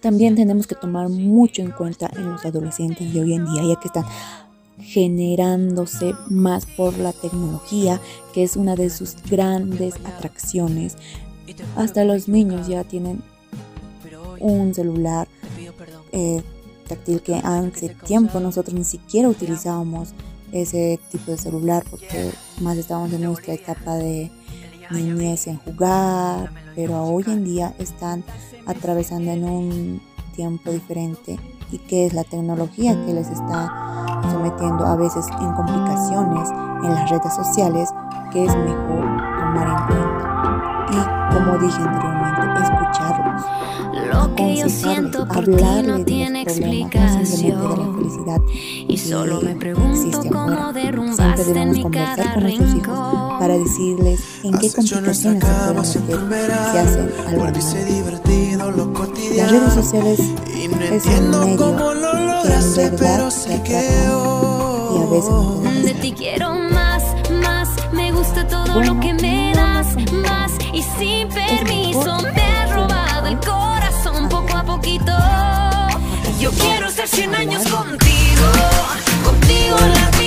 También 0.00 0.34
tenemos 0.34 0.66
que 0.66 0.74
tomar 0.74 1.08
mucho 1.08 1.60
en 1.60 1.72
cuenta 1.72 2.10
en 2.16 2.30
los 2.30 2.44
adolescentes 2.44 3.12
de 3.12 3.20
hoy 3.20 3.34
en 3.34 3.44
día, 3.44 3.62
ya 3.74 3.80
que 3.80 3.88
están 3.88 4.06
generándose 4.78 6.14
más 6.28 6.64
por 6.64 6.96
la 6.98 7.12
tecnología, 7.12 8.00
que 8.32 8.42
es 8.42 8.56
una 8.56 8.76
de 8.76 8.88
sus 8.88 9.16
grandes 9.28 9.94
atracciones. 10.04 10.96
Hasta 11.76 12.04
los 12.04 12.28
niños 12.28 12.66
ya 12.66 12.84
tienen 12.84 13.22
un 14.40 14.74
celular 14.74 15.28
eh, 16.12 16.42
táctil 16.88 17.22
que 17.22 17.36
hace 17.36 17.90
tiempo 18.06 18.40
nosotros 18.40 18.74
ni 18.74 18.84
siquiera 18.84 19.28
utilizábamos 19.28 20.14
ese 20.52 20.98
tipo 21.10 21.30
de 21.30 21.38
celular 21.38 21.84
porque 21.88 22.32
más 22.60 22.76
estábamos 22.76 23.12
en 23.12 23.22
nuestra 23.22 23.54
etapa 23.54 23.94
de 23.94 24.30
niñez 24.90 25.46
en 25.46 25.58
jugar, 25.58 26.50
pero 26.74 27.04
hoy 27.04 27.24
en 27.28 27.44
día 27.44 27.74
están 27.78 28.24
atravesando 28.66 29.30
en 29.30 29.44
un 29.44 30.02
tiempo 30.34 30.72
diferente 30.72 31.38
y 31.70 31.78
que 31.78 32.06
es 32.06 32.14
la 32.14 32.24
tecnología 32.24 32.94
que 33.06 33.12
les 33.12 33.28
está 33.28 34.20
sometiendo 34.30 34.84
a 34.86 34.96
veces 34.96 35.26
en 35.40 35.52
complicaciones 35.52 36.50
en 36.82 36.94
las 36.94 37.10
redes 37.10 37.34
sociales 37.34 37.90
que 38.32 38.44
es 38.44 38.56
mejor 38.56 39.00
tomar 39.38 39.68
en 39.68 39.86
cuenta 39.86 40.19
como 41.32 41.58
dije 41.58 41.80
anteriormente, 41.80 42.62
escucharlos. 42.62 43.42
Lo 44.12 44.34
que 44.34 44.56
yo 44.56 44.68
siento 44.68 45.26
por 45.26 45.44
ti 45.44 45.64
no 45.84 46.04
tiene 46.04 46.42
explicación. 46.42 47.60
De 47.60 47.76
la 47.76 47.92
felicidad 47.94 48.40
y 48.88 48.98
solo 48.98 49.40
me 49.40 49.54
pregunto 49.54 50.22
cómo 50.30 50.72
derrumbaste 50.72 51.60
en 51.60 51.72
mi 51.72 51.84
cada 51.90 52.34
rincón. 52.34 53.38
Para 53.38 53.56
decirles 53.56 54.20
en 54.42 54.58
qué 54.58 54.72
complicaciones 54.72 55.88
se 55.88 56.00
pueden 56.00 56.28
meter 56.28 56.52
si 56.72 56.78
hacen 56.78 57.10
algo 57.26 57.44
mal. 57.44 57.52
Las 59.36 59.50
redes 59.50 59.72
sociales 59.74 60.20
es 60.20 61.06
un 61.06 61.30
medio 61.30 61.56
cómo 61.56 61.94
lo 61.94 62.12
lograste, 62.14 62.80
que 62.80 62.86
en 62.86 62.96
verdad 62.96 63.32
te 63.46 63.62
que 63.62 63.80
y 64.92 65.02
a 65.02 65.06
veces 65.06 65.30
no 65.30 65.60
te 65.62 65.82
De 65.82 65.94
ti 65.94 66.12
quiero 66.12 66.54
más, 66.54 67.02
más, 67.42 67.68
me 67.92 68.12
gusta 68.12 68.46
todo 68.46 68.74
bueno, 68.74 68.94
lo 68.94 69.00
que 69.00 69.14
me 69.14 69.52
das, 69.54 69.94
más 70.12 70.49
y 70.72 70.82
sin 70.82 71.28
permiso 71.28 72.18
me 72.34 72.42
ha 72.42 72.66
robado 72.74 73.26
el 73.28 73.38
corazón 73.38 74.28
poco 74.28 74.56
a 74.56 74.62
poquito. 74.62 75.12
Yo 76.38 76.50
quiero 76.52 76.90
ser 76.90 77.08
100 77.08 77.34
años 77.34 77.62
contigo, 77.68 78.46
contigo 79.24 79.76
la 79.94 80.19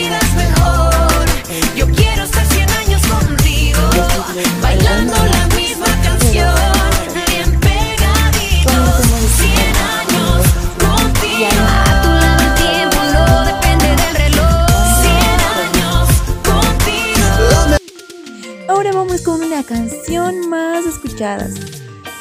la 19.53 19.61
canción 19.61 20.49
más 20.49 20.83
escuchada, 20.87 21.47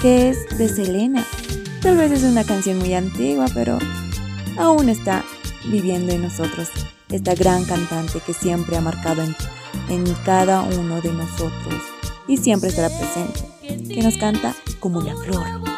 que 0.03 0.29
es 0.29 0.59
de 0.59 0.69
Selena. 0.69 1.25
Tal 1.81 1.97
vez 1.97 2.13
es 2.13 2.25
una 2.25 2.45
canción 2.45 2.79
muy 2.79 2.93
antigua, 2.93 3.47
pero 3.55 3.79
aún 4.59 4.91
está 4.91 5.25
viviendo 5.65 6.13
en 6.13 6.25
nosotros. 6.25 6.69
Esta 7.09 7.35
gran 7.35 7.65
cantante 7.65 8.21
que 8.21 8.35
siempre 8.35 8.77
ha 8.77 8.83
marcado 8.83 9.23
en, 9.23 9.35
en 9.89 10.05
cada 10.27 10.61
uno 10.61 11.01
de 11.01 11.11
nosotros 11.15 11.81
y 12.29 12.37
siempre 12.37 12.69
estará 12.69 12.91
presente, 12.91 13.41
que 13.89 14.03
nos 14.03 14.19
canta 14.19 14.55
como 14.79 15.01
la 15.01 15.17
flor. 15.17 15.72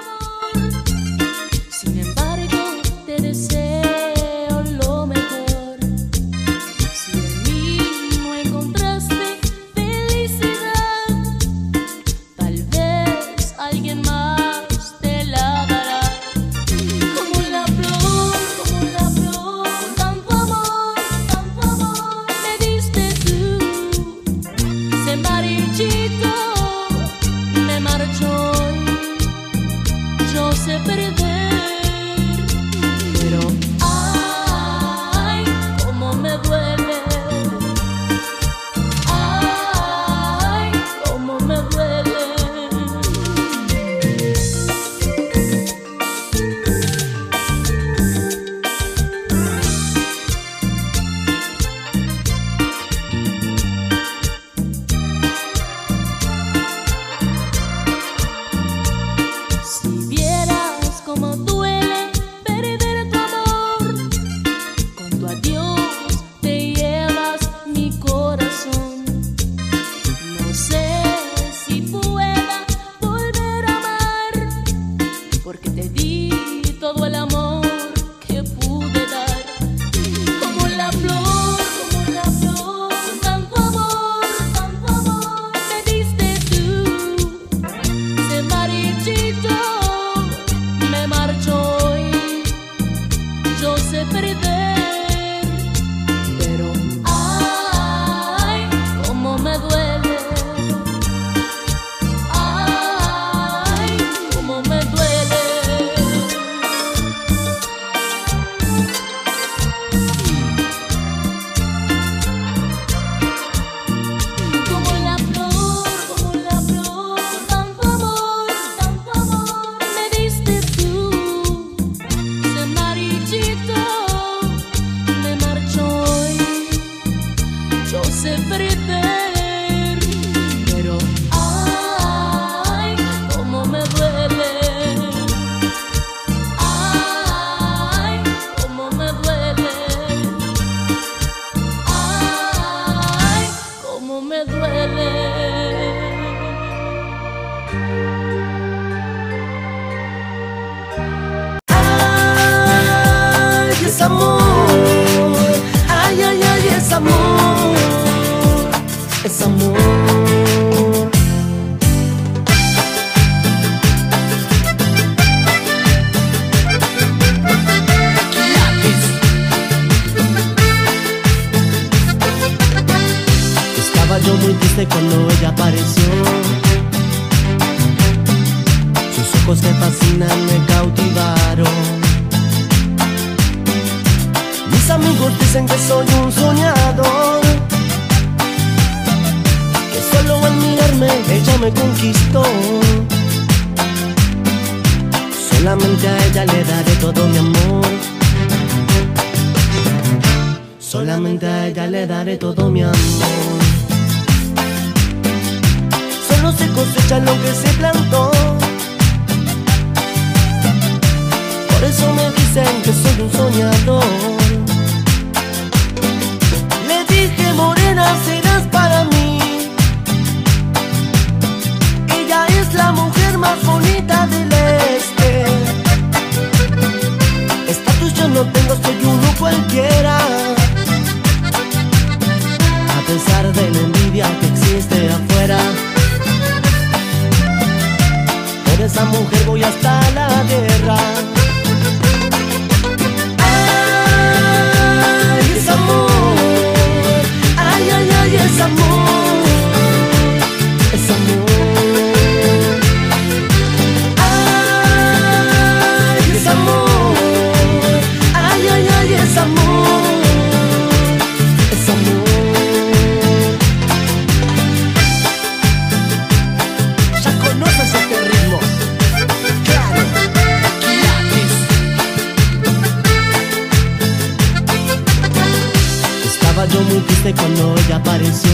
Triste 277.03 277.35
cuando 277.35 277.75
ella 277.77 277.97
apareció. 277.97 278.51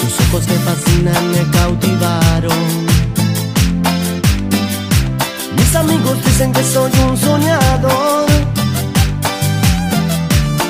Sus 0.00 0.26
ojos 0.26 0.48
me 0.48 0.56
fascinan, 0.66 1.30
me 1.30 1.50
cautivaron. 1.50 2.86
Mis 5.56 5.74
amigos 5.74 6.24
dicen 6.24 6.52
que 6.52 6.62
soy 6.62 6.90
un 7.08 7.16
soñador. 7.16 8.26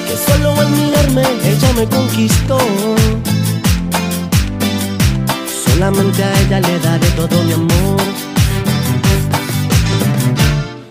Que 0.07 0.17
solo 0.27 0.61
al 0.61 0.71
mirarme 0.71 1.23
ella 1.45 1.73
me 1.75 1.87
conquistó. 1.87 2.59
Solamente 5.67 6.23
a 6.23 6.41
ella 6.41 6.61
le 6.61 6.79
daré 6.79 7.09
todo 7.17 7.43
mi 7.43 7.53
amor. 7.53 8.01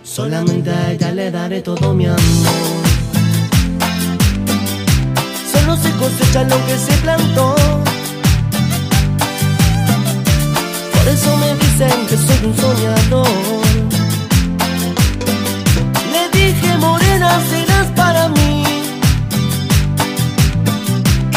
Solamente 0.04 0.70
a 0.72 0.92
ella 0.92 1.12
le 1.12 1.32
daré 1.32 1.62
todo 1.62 1.94
mi 1.94 2.06
amor. 2.06 2.91
Solo 5.62 5.78
se 5.78 5.92
cosecha 5.92 6.44
lo 6.44 6.66
que 6.66 6.76
se 6.76 6.92
plantó. 7.04 7.56
Por 10.94 11.08
eso 11.08 11.38
me 11.38 11.54
dicen 11.56 12.08
que 12.10 12.18
soy 12.18 12.46
un 12.46 12.58
soñador. 12.58 13.28
Le 16.14 16.30
dije, 16.40 16.78
morena, 16.80 17.40
serás 17.50 17.88
para 17.96 18.30
mí. 18.30 18.64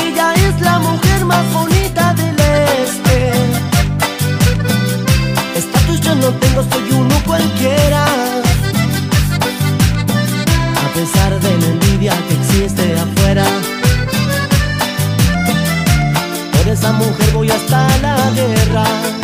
Ella 0.02 0.32
es 0.34 0.60
la 0.62 0.78
mujer 0.78 1.24
más 1.26 1.44
bonita 1.52 2.14
del 2.14 2.36
este. 2.86 3.32
Estatus 5.54 6.00
yo 6.00 6.14
no 6.14 6.28
tengo, 6.28 6.62
soy 6.72 6.92
uno 6.92 7.14
cualquiera. 7.26 8.04
A 10.82 10.94
pesar 10.94 11.40
de 11.40 11.58
la 11.58 11.66
envidia 11.66 12.14
que 12.26 12.34
existe 12.34 12.98
afuera. 12.98 13.73
Esa 16.84 16.92
mujer 16.92 17.32
voy 17.32 17.48
hasta 17.48 17.88
la 18.02 18.30
guerra. 18.32 19.23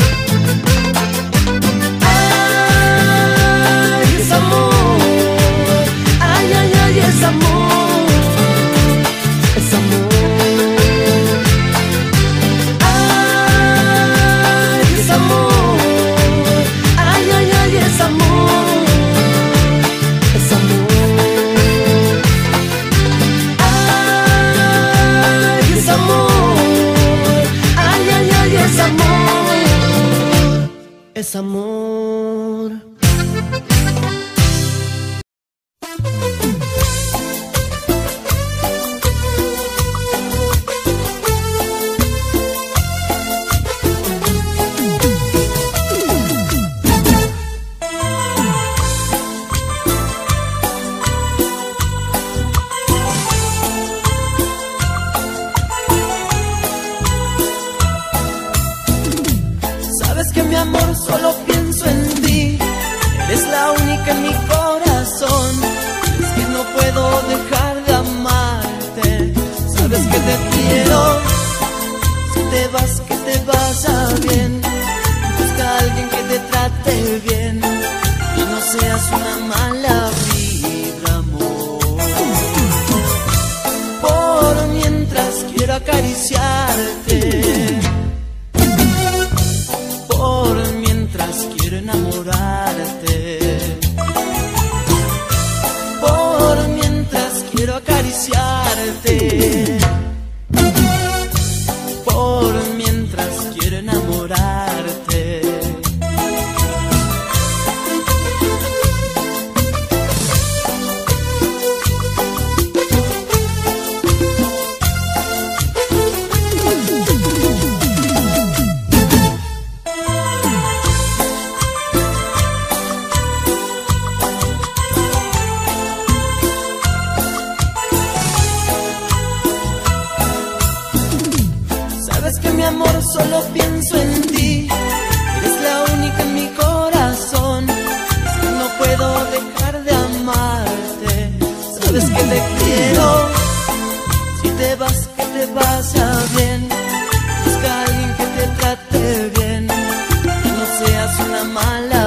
No 151.28 151.44
seas 151.44 151.99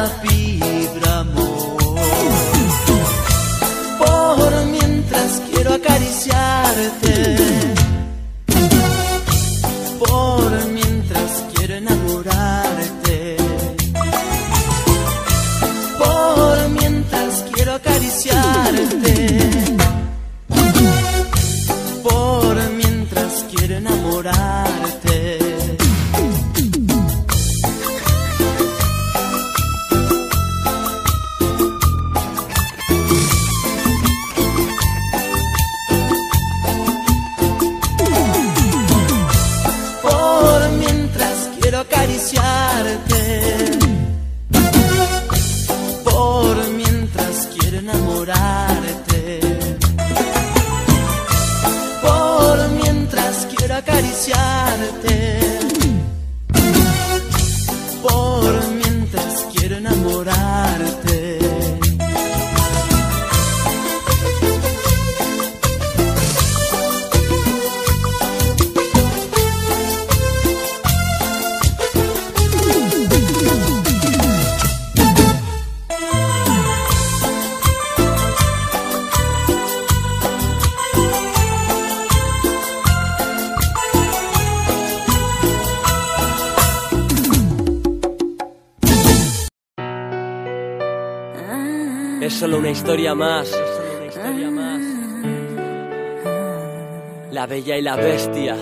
La 97.83 97.97
bella 97.97 98.55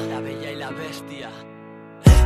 y 0.51 0.55
la 0.55 0.71
bestia. 0.71 1.29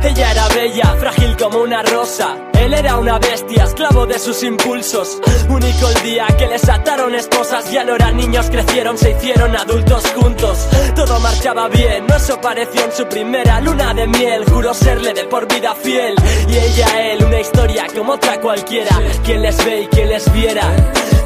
Ella 0.02 0.32
era 0.32 0.48
bella, 0.48 0.96
frágil 0.98 1.36
como 1.36 1.58
una 1.58 1.82
rosa. 1.82 2.38
Él 2.58 2.72
era 2.72 2.96
una 2.96 3.18
bestia, 3.18 3.64
esclavo 3.64 4.06
de 4.06 4.18
sus 4.18 4.42
impulsos. 4.42 5.20
Único 5.50 5.90
el 5.90 6.02
día 6.02 6.26
que 6.38 6.46
les 6.46 6.66
ataron 6.66 7.14
esposas. 7.14 7.70
Ya 7.70 7.84
no 7.84 7.96
eran 7.96 8.16
niños, 8.16 8.48
crecieron, 8.48 8.96
se 8.96 9.10
hicieron 9.10 9.54
adultos 9.54 10.06
juntos. 10.14 10.66
Todo 10.94 11.20
marchaba 11.20 11.68
bien, 11.68 12.06
no 12.06 12.16
eso 12.16 12.40
pareció 12.40 12.82
en 12.82 12.92
su 12.92 13.06
primera 13.06 13.60
luna 13.60 13.92
de 13.92 14.06
miel. 14.06 14.46
Juró 14.46 14.72
serle 14.72 15.12
de 15.12 15.24
por 15.24 15.46
vida 15.52 15.74
fiel. 15.74 16.14
Y 16.48 16.56
ella 16.56 17.12
él, 17.12 17.24
una 17.24 17.40
historia 17.40 17.88
como 17.94 18.14
otra 18.14 18.40
cualquiera. 18.40 18.98
Quien 19.22 19.42
les 19.42 19.62
ve 19.66 19.82
y 19.82 19.86
quien 19.88 20.08
les 20.08 20.32
viera. 20.32 20.62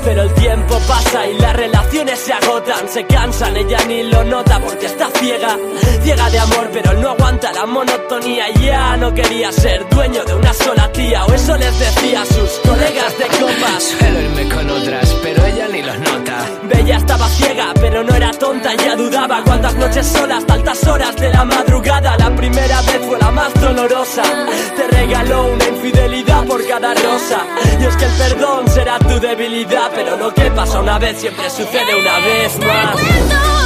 Pero 0.05 0.23
el 0.23 0.35
tiempo 0.35 0.79
pasa 0.89 1.27
y 1.27 1.39
las 1.39 1.55
relaciones 1.55 2.19
se 2.19 2.33
agotan, 2.33 2.89
se 2.89 3.07
cansan, 3.07 3.57
ella 3.57 3.79
ni 3.87 4.03
lo 4.05 4.25
nota 4.25 4.59
porque 4.61 4.87
está 4.87 5.09
ciega, 5.19 5.57
ciega 6.03 6.31
de 6.31 6.39
amor, 6.39 6.71
pero 6.73 6.93
él 6.93 7.01
no 7.01 7.11
aguanta 7.11 7.53
la 7.53 7.67
monotonía 7.67 8.51
y 8.51 8.67
ya 8.67 8.97
no 8.97 9.13
quería 9.15 9.53
ser 9.53 9.87
dueño 9.91 10.25
de 10.25 10.35
una 10.35 10.53
sola 10.55 10.91
tía, 10.93 11.25
o 11.27 11.33
eso 11.33 11.57
les 11.57 11.79
decía 11.79 12.23
a 12.23 12.27
sus 12.27 12.51
colegas 12.67 13.19
de 13.19 13.27
copas. 13.27 13.83
Suelo 13.99 14.21
irme 14.21 14.49
con 14.49 14.71
otras, 14.71 15.17
pero 15.23 15.45
ella 15.45 15.69
ni 15.69 15.83
los 15.83 15.99
nota. 15.99 16.47
Bella 16.65 16.97
estaba 16.97 17.29
ciega, 17.29 17.73
pero 17.75 18.03
no 18.03 18.15
era 18.15 18.31
tonta, 18.33 18.75
ya 18.75 18.97
dudaba 18.97 19.43
cuántas 19.45 19.75
noches 19.75 20.07
solas, 20.07 20.39
hasta 20.39 20.55
altas 20.55 20.87
horas 20.87 21.17
de 21.17 21.31
la 21.31 21.45
madrugada. 21.45 22.17
La 22.17 22.35
primera 22.35 22.81
vez 22.83 23.01
fue 23.07 23.19
la 23.19 23.31
más 23.31 23.53
dolorosa. 23.61 24.23
Te 24.77 24.87
regaló 24.89 25.47
una 25.53 25.65
infidelidad 25.69 26.45
por 26.47 26.67
cada 26.67 26.95
rosa. 26.95 27.47
Y 27.81 27.85
es 27.85 27.97
que 27.97 28.05
el 28.05 28.13
perdón 28.13 28.69
será 28.69 28.99
tu 28.99 29.21
debilidad, 29.21 29.90
pero 29.95 30.17
lo 30.17 30.33
que 30.35 30.51
pasa 30.51 30.81
una 30.81 30.99
vez 30.99 31.21
siempre 31.21 31.49
sucede 31.51 31.95
una 31.95 32.19
vez 32.21 32.59
más. 32.61 33.60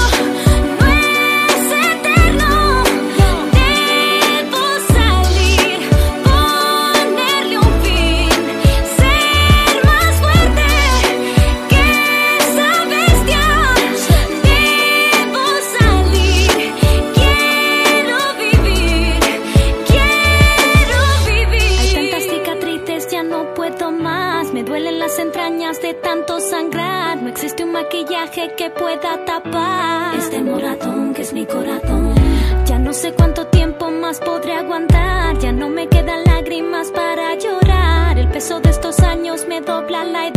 Maquillaje 27.85 28.55
que 28.57 28.71
pueda 28.71 29.25
tapar 29.25 30.15
este 30.17 30.43
moratón 30.43 31.13
que 31.13 31.23
es 31.23 31.33
mi 31.33 31.45
corazón. 31.45 32.15
Ya 32.67 32.79
no 32.79 32.93
sé 32.93 33.13
cuánto 33.13 33.47
tiempo 33.49 33.91
más 33.91 34.21
podré 34.21 34.55
aguantar. 34.55 35.39
Ya 35.39 35.53
no 35.53 35.69
me 35.69 35.87
quedan 35.89 36.25
lágrimas 36.25 36.91
para 36.91 37.35
llorar. 37.35 38.19
El 38.19 38.29
peso 38.29 38.61
de 38.61 38.71
estos 38.71 39.01
años 39.01 39.47
me 39.49 39.61
dobla 39.61 40.05
la 40.05 40.29
edad. 40.29 40.34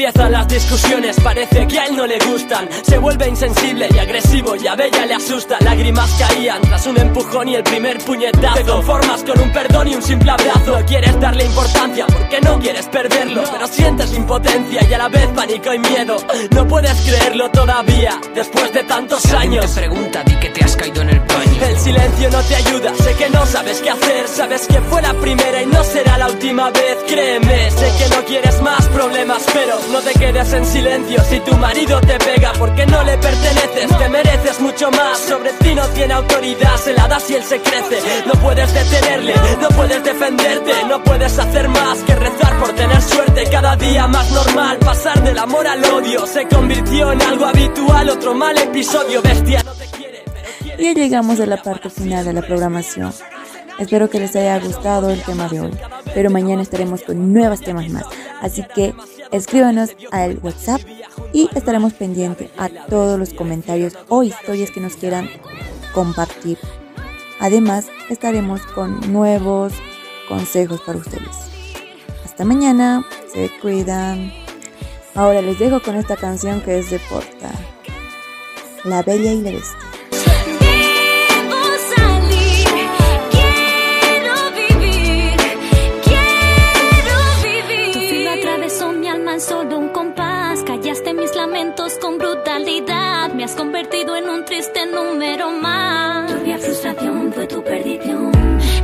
Empiezan 0.00 0.32
las 0.32 0.48
discusiones, 0.48 1.20
parece 1.20 1.66
que 1.66 1.78
a 1.78 1.84
él 1.84 1.94
no 1.94 2.06
le 2.06 2.18
gustan. 2.20 2.66
Se 2.88 2.96
vuelve 2.96 3.28
insensible 3.28 3.86
y 3.94 3.98
agresivo 3.98 4.56
y 4.56 4.66
a 4.66 4.74
Bella 4.74 5.04
le 5.04 5.12
asusta. 5.12 5.58
Lágrimas 5.60 6.10
caían 6.18 6.62
tras 6.62 6.86
un 6.86 6.98
empujón 6.98 7.48
y 7.48 7.56
el 7.56 7.62
primer 7.62 7.98
puñetazo. 7.98 8.54
Te 8.54 8.64
conformas 8.64 9.22
con 9.22 9.38
un 9.38 9.52
perdón 9.52 9.88
y 9.88 9.96
un 9.96 10.02
simple 10.02 10.30
abrazo. 10.30 10.78
No 10.80 10.86
quieres 10.86 11.20
darle 11.20 11.44
importancia 11.44 12.06
porque 12.06 12.40
no 12.40 12.58
quieres 12.58 12.86
perderlo. 12.86 13.42
Pero 13.52 13.66
sientes 13.66 14.14
impotencia 14.14 14.80
y 14.88 14.94
a 14.94 14.96
la 14.96 15.08
vez 15.10 15.26
pánico 15.36 15.74
y 15.74 15.78
miedo. 15.78 16.16
No 16.52 16.66
puedes 16.66 16.98
creerlo 17.02 17.50
todavía, 17.50 18.18
después 18.34 18.72
de 18.72 18.84
tantos 18.84 19.20
Si 19.20 19.36
años. 19.36 19.66
te 19.66 19.80
pregunta, 19.82 20.22
di 20.24 20.34
que 20.36 20.48
te 20.48 20.64
has 20.64 20.76
caído 20.76 21.02
en 21.02 21.10
el 21.10 21.20
baño. 21.20 21.50
El 21.60 21.78
silencio 21.78 22.30
no 22.30 22.40
te 22.40 22.56
ayuda, 22.56 22.94
sé 22.94 23.14
que 23.16 23.28
no 23.28 23.44
sabes 23.44 23.82
qué 23.82 23.90
hacer, 23.90 24.28
sabes 24.28 24.66
que 24.66 24.80
fue 24.80 25.02
la 25.02 25.12
primera 25.12 25.62
y 25.62 25.66
no 25.66 25.84
será 25.84 26.16
la 26.16 26.28
última 26.28 26.70
vez, 26.70 26.96
créeme, 27.06 27.70
sé 27.70 27.92
que 27.98 28.16
no 28.16 28.24
quieres 28.24 28.62
más 28.62 28.86
problemas, 28.88 29.42
pero 29.52 29.78
no 29.90 30.00
te 30.00 30.12
quedes 30.12 30.52
en 30.52 30.64
silencio 30.64 31.22
si 31.24 31.40
tu 31.40 31.56
marido 31.56 32.00
te 32.00 32.16
pega 32.18 32.52
porque 32.58 32.86
no 32.86 33.02
le 33.02 33.18
perteneces, 33.18 33.98
te 33.98 34.08
mereces 34.08 34.60
mucho 34.60 34.90
más, 34.90 35.18
sobre 35.18 35.52
ti 35.54 35.74
no 35.74 35.86
tiene 35.88 36.14
autoridad, 36.14 36.76
se 36.76 36.92
la 36.92 37.08
das 37.08 37.28
y 37.30 37.34
él 37.34 37.42
se 37.42 37.60
crece, 37.60 37.98
no 38.26 38.32
puedes 38.40 38.72
detenerle, 38.72 39.34
no 39.60 39.68
puedes 39.68 40.04
defenderte, 40.04 40.72
no 40.88 41.02
puedes 41.02 41.38
hacer 41.38 41.68
más 41.68 41.98
que 41.98 42.14
rezar 42.14 42.58
por 42.58 42.72
tener 42.72 43.02
suerte, 43.02 43.44
cada 43.50 43.76
día 43.76 44.06
más 44.06 44.30
normal, 44.30 44.78
pasar 44.78 45.22
del 45.22 45.38
amor 45.38 45.66
al 45.66 45.84
odio, 45.84 46.26
se 46.26 46.46
convirtió 46.46 47.12
en 47.12 47.22
algo 47.22 47.46
habitual, 47.46 48.10
otro 48.10 48.34
mal 48.34 48.56
episodio, 48.58 49.22
bestia, 49.22 49.62
no 49.64 49.72
te 49.72 49.86
quiere, 49.86 50.22
pero 50.24 50.48
quiere 50.62 50.82
Y 50.82 50.86
ya 50.86 50.92
llegamos 50.92 51.40
a 51.40 51.46
la 51.46 51.62
parte 51.62 51.90
final 51.90 52.24
de 52.24 52.32
la 52.32 52.42
programación. 52.42 53.12
Espero 53.80 54.10
que 54.10 54.20
les 54.20 54.36
haya 54.36 54.60
gustado 54.60 55.08
el 55.08 55.22
tema 55.22 55.48
de 55.48 55.62
hoy, 55.62 55.70
pero 56.14 56.28
mañana 56.30 56.60
estaremos 56.60 57.00
con 57.00 57.32
nuevos 57.32 57.62
temas 57.62 57.88
más. 57.88 58.04
Así 58.42 58.62
que 58.74 58.94
escríbanos 59.32 59.96
al 60.10 60.38
WhatsApp 60.42 60.82
y 61.32 61.48
estaremos 61.54 61.94
pendientes 61.94 62.50
a 62.58 62.68
todos 62.68 63.18
los 63.18 63.32
comentarios 63.32 63.96
o 64.08 64.22
historias 64.22 64.70
que 64.70 64.80
nos 64.80 64.96
quieran 64.96 65.30
compartir. 65.94 66.58
Además, 67.40 67.86
estaremos 68.10 68.60
con 68.66 69.00
nuevos 69.10 69.72
consejos 70.28 70.82
para 70.82 70.98
ustedes. 70.98 71.36
Hasta 72.22 72.44
mañana, 72.44 73.02
se 73.32 73.50
cuidan. 73.62 74.30
Ahora 75.14 75.40
les 75.40 75.58
dejo 75.58 75.80
con 75.80 75.96
esta 75.96 76.16
canción 76.16 76.60
que 76.60 76.78
es 76.78 76.90
de 76.90 76.98
Porta, 76.98 77.50
La 78.84 79.02
Bella 79.02 79.32
y 79.32 79.40
la 79.40 79.52
Bestia. 79.52 79.89
Has 93.50 93.56
convertido 93.56 94.16
en 94.16 94.28
un 94.28 94.44
triste 94.44 94.86
número 94.86 95.50
más. 95.50 96.30
Turbia 96.30 96.58
frustración 96.58 97.32
fue 97.32 97.46
tu 97.46 97.62
perdición. 97.62 98.32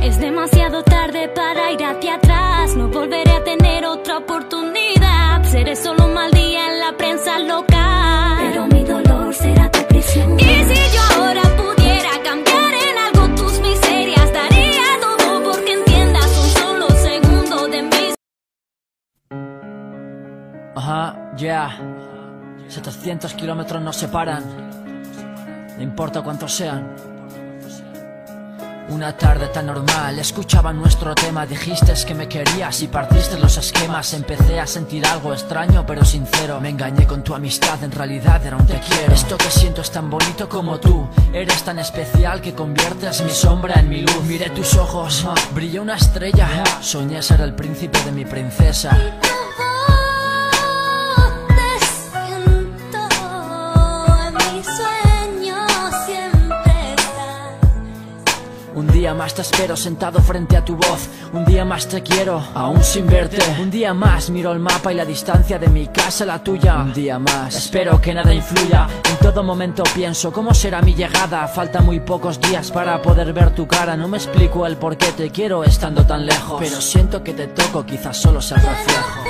Es 0.01 0.19
demasiado 0.19 0.83
tarde 0.83 1.29
para 1.29 1.71
ir 1.71 1.83
hacia 1.83 2.15
atrás. 2.15 2.75
No 2.75 2.87
volveré 2.89 3.31
a 3.31 3.43
tener 3.43 3.85
otra 3.85 4.17
oportunidad. 4.17 5.43
Seré 5.43 5.75
solo 5.75 6.05
un 6.05 6.13
mal 6.13 6.31
día 6.31 6.71
en 6.71 6.79
la 6.79 6.97
prensa 6.97 7.39
local. 7.39 8.37
Pero 8.39 8.67
mi 8.67 8.83
dolor 8.83 9.33
será 9.33 9.71
tu 9.71 9.81
prisión. 9.87 10.39
Y 10.39 10.43
si 10.43 10.95
yo 10.95 11.01
ahora 11.15 11.43
pudiera 11.55 12.11
cambiar 12.23 12.73
en 12.73 12.97
algo 13.05 13.35
tus 13.35 13.59
miserias, 13.59 14.33
daría 14.33 14.83
todo 15.01 15.43
porque 15.43 15.73
entiendas 15.73 16.31
un 16.43 16.49
solo 16.61 16.89
segundo 16.89 17.67
de 17.67 17.81
mis 17.83 18.15
Ajá, 20.75 21.33
ya. 21.37 22.16
700 22.69 23.33
kilómetros 23.33 23.81
nos 23.81 23.95
separan. 23.95 24.43
No 25.77 25.83
importa 25.83 26.21
cuántos 26.21 26.53
sean. 26.53 26.95
Una 28.89 29.17
tarde 29.17 29.47
tan 29.47 29.65
normal, 29.65 30.17
escuchaba 30.17 30.71
nuestro 30.71 31.13
tema, 31.13 31.45
dijiste 31.45 31.93
que 32.07 32.15
me 32.15 32.29
querías 32.29 32.81
y 32.81 32.87
partiste 32.87 33.37
los 33.37 33.57
esquemas. 33.57 34.13
Empecé 34.13 34.61
a 34.61 34.65
sentir 34.65 35.05
algo 35.05 35.33
extraño 35.33 35.85
pero 35.85 36.05
sincero. 36.05 36.61
Me 36.61 36.69
engañé 36.69 37.05
con 37.05 37.21
tu 37.21 37.35
amistad, 37.35 37.83
en 37.83 37.91
realidad 37.91 38.45
era 38.45 38.55
un 38.55 38.65
te 38.65 38.79
quiero. 38.79 39.13
Esto 39.13 39.37
que 39.37 39.51
siento 39.51 39.81
es 39.81 39.91
tan 39.91 40.09
bonito 40.09 40.47
como 40.47 40.79
tú. 40.79 41.05
Eres 41.33 41.63
tan 41.63 41.79
especial 41.79 42.39
que 42.39 42.53
conviertes 42.53 43.21
mi 43.23 43.31
sombra 43.31 43.73
en 43.75 43.89
mi 43.89 44.01
luz. 44.01 44.23
Miré 44.23 44.49
tus 44.51 44.75
ojos, 44.75 45.27
brilló 45.53 45.81
una 45.81 45.97
estrella. 45.97 46.47
Soñé 46.79 47.21
ser 47.21 47.41
el 47.41 47.55
príncipe 47.55 48.01
de 48.03 48.11
mi 48.13 48.23
princesa. 48.23 48.97
Más 59.17 59.33
te 59.33 59.41
espero 59.41 59.75
sentado 59.75 60.21
frente 60.21 60.55
a 60.55 60.63
tu 60.63 60.75
voz. 60.75 61.09
Un 61.33 61.43
día 61.43 61.65
más 61.65 61.87
te 61.87 62.01
quiero, 62.03 62.41
aún 62.53 62.83
sin 62.83 63.07
verte. 63.07 63.37
Un 63.59 63.71
día 63.71 63.93
más 63.93 64.29
miro 64.29 64.51
el 64.51 64.59
mapa 64.59 64.93
y 64.93 64.95
la 64.95 65.05
distancia 65.05 65.57
de 65.57 65.67
mi 65.67 65.87
casa 65.87 66.23
a 66.23 66.27
la 66.27 66.43
tuya. 66.43 66.77
Un 66.77 66.93
día 66.93 67.17
más 67.17 67.55
espero 67.55 67.99
que 67.99 68.13
nada 68.13 68.33
influya. 68.33 68.87
En 69.09 69.17
todo 69.17 69.43
momento 69.43 69.83
pienso 69.95 70.31
cómo 70.31 70.53
será 70.53 70.81
mi 70.81 70.93
llegada. 70.93 71.47
Faltan 71.47 71.85
muy 71.85 71.99
pocos 71.99 72.39
días 72.39 72.71
para 72.71 73.01
poder 73.01 73.33
ver 73.33 73.49
tu 73.55 73.67
cara. 73.67 73.97
No 73.97 74.07
me 74.07 74.17
explico 74.17 74.65
el 74.67 74.77
por 74.77 74.95
qué 74.97 75.11
te 75.11 75.31
quiero 75.31 75.63
estando 75.63 76.05
tan 76.05 76.25
lejos. 76.25 76.59
Pero 76.59 76.79
siento 76.79 77.23
que 77.23 77.33
te 77.33 77.47
toco, 77.47 77.85
quizás 77.85 78.15
solo 78.17 78.39
sea 78.39 78.57
reflejo. 78.57 79.26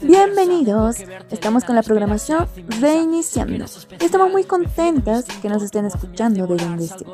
Bienvenidos, 0.00 0.96
estamos 1.30 1.64
con 1.64 1.74
la 1.74 1.82
programación 1.82 2.46
reiniciando. 2.80 3.64
Estamos 4.00 4.30
muy 4.30 4.44
contentas 4.44 5.24
que 5.24 5.48
nos 5.48 5.62
estén 5.62 5.86
escuchando 5.86 6.46
de 6.46 6.56
donde 6.56 6.84
estén. 6.84 7.08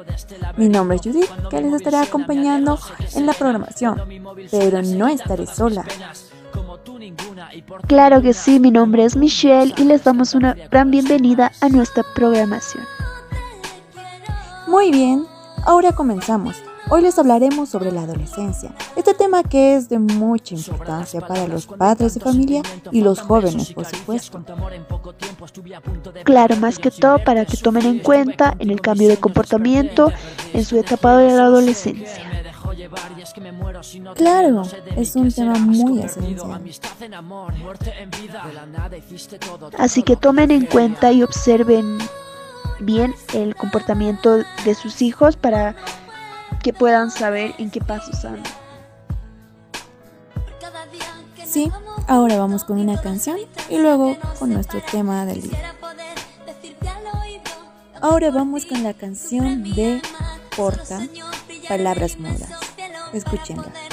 Mi 0.56 0.68
nombre 0.68 0.96
es 0.96 1.02
Judith, 1.02 1.30
que 1.50 1.60
les 1.60 1.72
estará 1.74 2.02
acompañando 2.02 2.78
en 3.14 3.26
la 3.26 3.32
programación, 3.32 4.02
pero 4.50 4.82
no 4.82 5.08
estaré 5.08 5.46
sola. 5.46 5.84
Claro 7.86 8.22
que 8.22 8.32
sí, 8.32 8.58
mi 8.58 8.70
nombre 8.70 9.04
es 9.04 9.16
Michelle 9.16 9.74
y 9.76 9.84
les 9.84 10.04
damos 10.04 10.34
una 10.34 10.54
gran 10.70 10.90
bienvenida 10.90 11.52
a 11.60 11.68
nuestra 11.68 12.02
programación. 12.14 12.84
Muy 14.66 14.90
bien, 14.90 15.26
ahora 15.64 15.92
comenzamos. 15.92 16.56
Hoy 16.92 17.02
les 17.02 17.16
hablaremos 17.20 17.68
sobre 17.68 17.92
la 17.92 18.02
adolescencia, 18.02 18.74
este 18.96 19.14
tema 19.14 19.44
que 19.44 19.76
es 19.76 19.88
de 19.88 20.00
mucha 20.00 20.56
importancia 20.56 21.20
para 21.20 21.46
los 21.46 21.66
padres 21.66 22.14
de 22.14 22.20
familia 22.20 22.62
y 22.90 23.00
los 23.00 23.20
jóvenes, 23.20 23.72
por 23.72 23.84
supuesto. 23.84 24.44
Claro, 26.24 26.56
más 26.56 26.80
que 26.80 26.90
todo 26.90 27.22
para 27.22 27.44
que 27.44 27.56
tomen 27.56 27.86
en 27.86 27.98
cuenta 28.00 28.56
en 28.58 28.70
el 28.70 28.80
cambio 28.80 29.08
de 29.08 29.18
comportamiento 29.18 30.10
en 30.52 30.64
su 30.64 30.78
etapa 30.78 31.16
de 31.18 31.32
la 31.32 31.44
adolescencia. 31.44 32.28
Claro, 34.16 34.62
es 34.96 35.14
un 35.14 35.30
tema 35.30 35.58
muy 35.58 36.00
esencial. 36.00 36.60
Así 39.78 40.02
que 40.02 40.16
tomen 40.16 40.50
en 40.50 40.66
cuenta 40.66 41.12
y 41.12 41.22
observen 41.22 41.98
bien 42.80 43.14
el 43.32 43.54
comportamiento 43.54 44.38
de 44.64 44.74
sus 44.74 45.02
hijos 45.02 45.36
para 45.36 45.76
que 46.62 46.72
puedan 46.72 47.10
saber 47.10 47.54
en 47.58 47.70
qué 47.70 47.80
pasos 47.80 48.24
andan. 48.24 48.52
Sí, 51.44 51.70
ahora 52.06 52.38
vamos 52.38 52.64
con 52.64 52.78
una 52.78 53.00
canción 53.00 53.38
y 53.68 53.78
luego 53.78 54.16
con 54.38 54.52
nuestro 54.52 54.80
tema 54.90 55.26
del 55.26 55.42
día. 55.42 55.74
Ahora 58.00 58.30
vamos 58.30 58.64
con 58.66 58.82
la 58.82 58.94
canción 58.94 59.62
de 59.62 60.00
Porta, 60.56 61.00
Palabras 61.68 62.18
Mudas. 62.18 62.50
Escúchenla. 63.12 63.89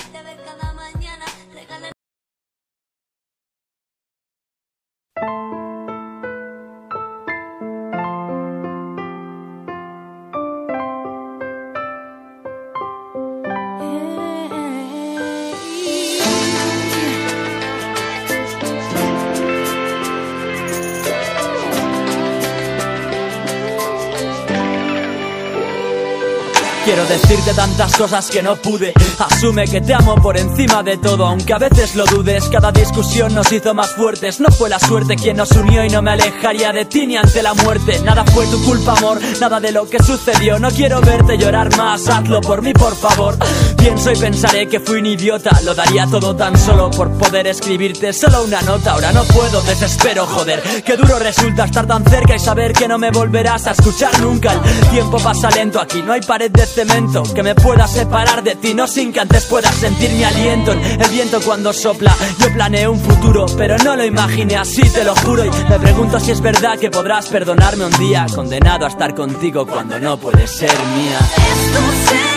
Decirte 27.09 27.53
tantas 27.53 27.95
cosas 27.95 28.29
que 28.29 28.43
no 28.43 28.55
pude. 28.57 28.93
Asume 29.17 29.65
que 29.65 29.79
te 29.79 29.93
amo 29.93 30.15
por 30.15 30.37
encima 30.37 30.83
de 30.83 30.97
todo, 30.97 31.25
aunque 31.25 31.53
a 31.53 31.57
veces 31.57 31.95
lo 31.95 32.05
dudes. 32.05 32.49
Cada 32.49 32.71
discusión 32.71 33.33
nos 33.33 33.51
hizo 33.51 33.73
más 33.73 33.91
fuertes. 33.91 34.39
No 34.39 34.49
fue 34.49 34.69
la 34.69 34.79
suerte 34.79 35.15
quien 35.15 35.37
nos 35.37 35.51
unió 35.51 35.85
y 35.85 35.89
no 35.89 36.01
me 36.01 36.11
alejaría 36.11 36.73
de 36.73 36.85
ti 36.85 37.07
ni 37.07 37.15
ante 37.15 37.41
la 37.41 37.53
muerte. 37.53 37.99
Nada 38.03 38.25
fue 38.25 38.45
tu 38.47 38.61
culpa, 38.63 38.93
amor, 38.97 39.19
nada 39.39 39.59
de 39.59 39.71
lo 39.71 39.89
que 39.89 40.03
sucedió. 40.03 40.59
No 40.59 40.69
quiero 40.69 40.99
verte 41.01 41.37
llorar 41.37 41.75
más, 41.77 42.07
hazlo 42.09 42.41
por 42.41 42.61
mí, 42.61 42.73
por 42.73 42.95
favor. 42.95 43.37
Pienso 43.77 44.11
y 44.11 44.15
pensaré 44.15 44.67
que 44.67 44.79
fui 44.79 44.99
un 44.99 45.05
idiota. 45.05 45.51
Lo 45.63 45.73
daría 45.73 46.05
todo 46.07 46.35
tan 46.35 46.57
solo 46.57 46.89
por 46.91 47.11
poder 47.17 47.47
escribirte 47.47 48.11
solo 48.11 48.43
una 48.43 48.61
nota. 48.61 48.91
Ahora 48.91 49.11
no 49.11 49.23
puedo, 49.23 49.61
desespero, 49.61 50.25
joder. 50.25 50.61
Qué 50.83 50.97
duro 50.97 51.19
resulta 51.19 51.65
estar 51.65 51.87
tan 51.87 52.03
cerca 52.05 52.35
y 52.35 52.39
saber 52.39 52.73
que 52.73 52.87
no 52.87 52.97
me 52.97 53.11
volverás 53.11 53.67
a 53.67 53.71
escuchar 53.71 54.19
nunca. 54.19 54.51
El 54.53 54.89
tiempo 54.89 55.17
pasa 55.19 55.49
lento 55.51 55.79
aquí, 55.79 56.01
no 56.01 56.13
hay 56.13 56.21
pared 56.21 56.51
de 56.51 56.65
cemento 56.65 57.23
que 57.33 57.43
me 57.43 57.55
pueda 57.55 57.87
separar 57.87 58.43
de 58.43 58.55
ti, 58.55 58.73
no 58.73 58.87
sin 58.87 59.13
que 59.13 59.19
antes 59.19 59.45
puedas 59.45 59.73
sentir 59.75 60.11
mi 60.11 60.23
aliento 60.23 60.71
en 60.71 61.01
el 61.01 61.09
viento 61.09 61.39
cuando 61.41 61.71
sopla. 61.73 62.15
Yo 62.39 62.51
planeé 62.53 62.87
un 62.87 62.99
futuro, 62.99 63.45
pero 63.57 63.77
no 63.77 63.95
lo 63.95 64.03
imaginé 64.03 64.57
así, 64.57 64.81
te 64.81 65.03
lo 65.03 65.15
juro. 65.15 65.45
Y 65.45 65.49
me 65.69 65.79
pregunto 65.79 66.19
si 66.19 66.31
es 66.31 66.41
verdad 66.41 66.77
que 66.77 66.89
podrás 66.89 67.27
perdonarme 67.27 67.85
un 67.85 67.97
día, 67.97 68.25
condenado 68.33 68.85
a 68.85 68.89
estar 68.89 69.15
contigo 69.15 69.65
cuando 69.65 69.99
no 69.99 70.17
puedes 70.17 70.51
ser 70.51 70.71
mía. 70.95 72.36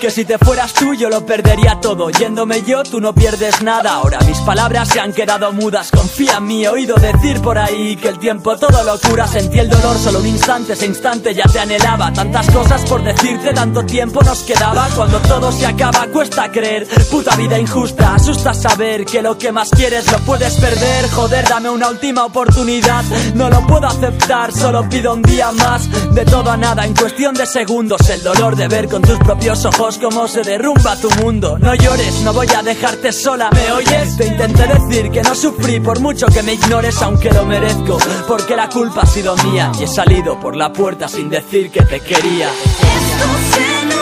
que 0.00 0.10
si 0.10 0.24
te 0.24 0.38
fueras 0.38 0.72
tú 0.72 0.94
yo 0.94 1.08
lo 1.08 1.24
perdería 1.24 1.78
todo. 1.80 2.10
Yéndome 2.10 2.62
yo 2.62 2.82
tú 2.82 3.00
no 3.00 3.14
pierdes 3.14 3.62
nada. 3.62 3.94
Ahora 3.94 4.18
mis 4.26 4.38
palabras 4.38 4.88
se 4.88 4.98
han 4.98 5.12
quedado 5.12 5.52
mudas. 5.52 5.90
Confía 5.90 6.38
en 6.38 6.46
mí, 6.46 6.64
he 6.64 6.68
oído 6.68 6.96
decir 6.96 7.40
por 7.40 7.58
ahí 7.58 7.96
que 7.96 8.08
el 8.08 8.18
tiempo 8.18 8.56
todo 8.56 8.82
lo 8.82 8.98
cura. 8.98 9.26
Sentí 9.28 9.60
el 9.60 9.68
dolor 9.68 9.96
solo 9.98 10.18
un 10.18 10.26
instante, 10.26 10.72
ese 10.72 10.86
instante 10.86 11.32
ya 11.32 11.44
te 11.44 11.60
anhelaba. 11.60 12.12
Tantas 12.12 12.50
cosas 12.50 12.82
por 12.86 13.04
decirte, 13.04 13.52
tanto 13.52 13.84
tiempo 13.84 14.20
nos 14.22 14.40
quedaba. 14.40 14.88
Cuando 14.96 15.20
todo 15.20 15.52
se 15.52 15.66
acaba 15.66 16.06
cuesta 16.08 16.50
creer. 16.50 16.88
Puta 17.10 17.36
vida 17.36 17.58
injusta, 17.58 18.16
asusta 18.16 18.54
saber 18.54 19.04
que 19.04 19.22
lo 19.22 19.38
que 19.38 19.52
más 19.52 19.70
quieres 19.70 20.10
lo 20.10 20.18
puedes 20.20 20.54
perder. 20.54 21.08
Joder, 21.10 21.48
dame 21.48 21.70
una 21.70 21.88
última 21.88 22.24
oportunidad. 22.24 23.04
No 23.34 23.48
lo 23.48 23.64
puedo 23.66 23.86
aceptar, 23.86 24.52
solo 24.52 24.88
pido 24.88 25.14
un 25.14 25.22
día 25.22 25.52
más. 25.52 25.88
De 26.12 26.24
todo 26.24 26.50
a 26.50 26.56
nada, 26.56 26.84
en 26.84 26.94
cuestión 26.94 27.34
de 27.34 27.46
segundos. 27.46 28.10
El 28.10 28.24
dolor 28.24 28.56
de 28.56 28.66
ver 28.66 28.88
con 28.88 29.02
tus 29.02 29.18
propios 29.18 29.51
ojos 29.52 29.98
cómo 29.98 30.26
se 30.28 30.42
derrumba 30.42 30.96
tu 30.96 31.10
mundo. 31.22 31.58
No 31.58 31.74
llores, 31.74 32.22
no 32.22 32.32
voy 32.32 32.46
a 32.56 32.62
dejarte 32.62 33.12
sola. 33.12 33.50
¿Me 33.52 33.70
oyes? 33.72 34.16
Te 34.16 34.26
intenté 34.26 34.66
decir 34.66 35.10
que 35.10 35.22
no 35.22 35.34
sufrí 35.34 35.78
por 35.78 36.00
mucho 36.00 36.26
que 36.26 36.42
me 36.42 36.54
ignores, 36.54 37.00
aunque 37.02 37.30
lo 37.30 37.44
merezco. 37.44 37.98
Porque 38.26 38.56
la 38.56 38.68
culpa 38.68 39.02
ha 39.02 39.06
sido 39.06 39.36
mía 39.36 39.70
y 39.78 39.84
he 39.84 39.86
salido 39.86 40.40
por 40.40 40.56
la 40.56 40.72
puerta 40.72 41.06
sin 41.06 41.28
decir 41.28 41.70
que 41.70 41.82
te 41.82 42.00
quería. 42.00 42.48
Esto 42.48 43.28
se 43.52 44.01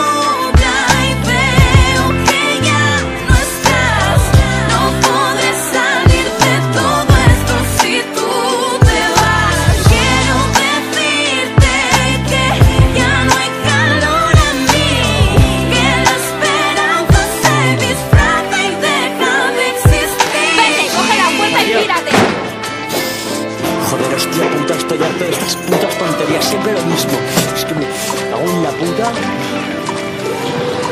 estas 25.51 25.69
putas 25.69 25.97
tonterías, 25.97 26.45
siempre 26.45 26.73
lo 26.73 26.81
mismo. 26.83 27.11
Es 27.55 27.65
que 27.65 27.73
me 27.73 27.85
cago 28.29 28.49
en 28.49 28.63
la 28.63 28.69
puta. 28.71 29.11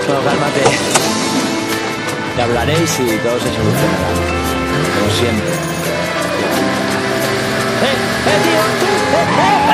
No, 0.07 0.24
cálmate. 0.26 0.62
Te 2.36 2.41
hablaréis 2.41 2.99
y 2.99 3.18
todo 3.18 3.39
se 3.39 3.45
solucionará. 3.45 4.10
Como 4.99 5.12
siempre. 5.12 5.53
¡Eh! 7.82 7.95
¡Eh, 8.28 8.39
tío! 8.43 8.62
¡Eh, 9.20 9.66
eh! 9.66 9.68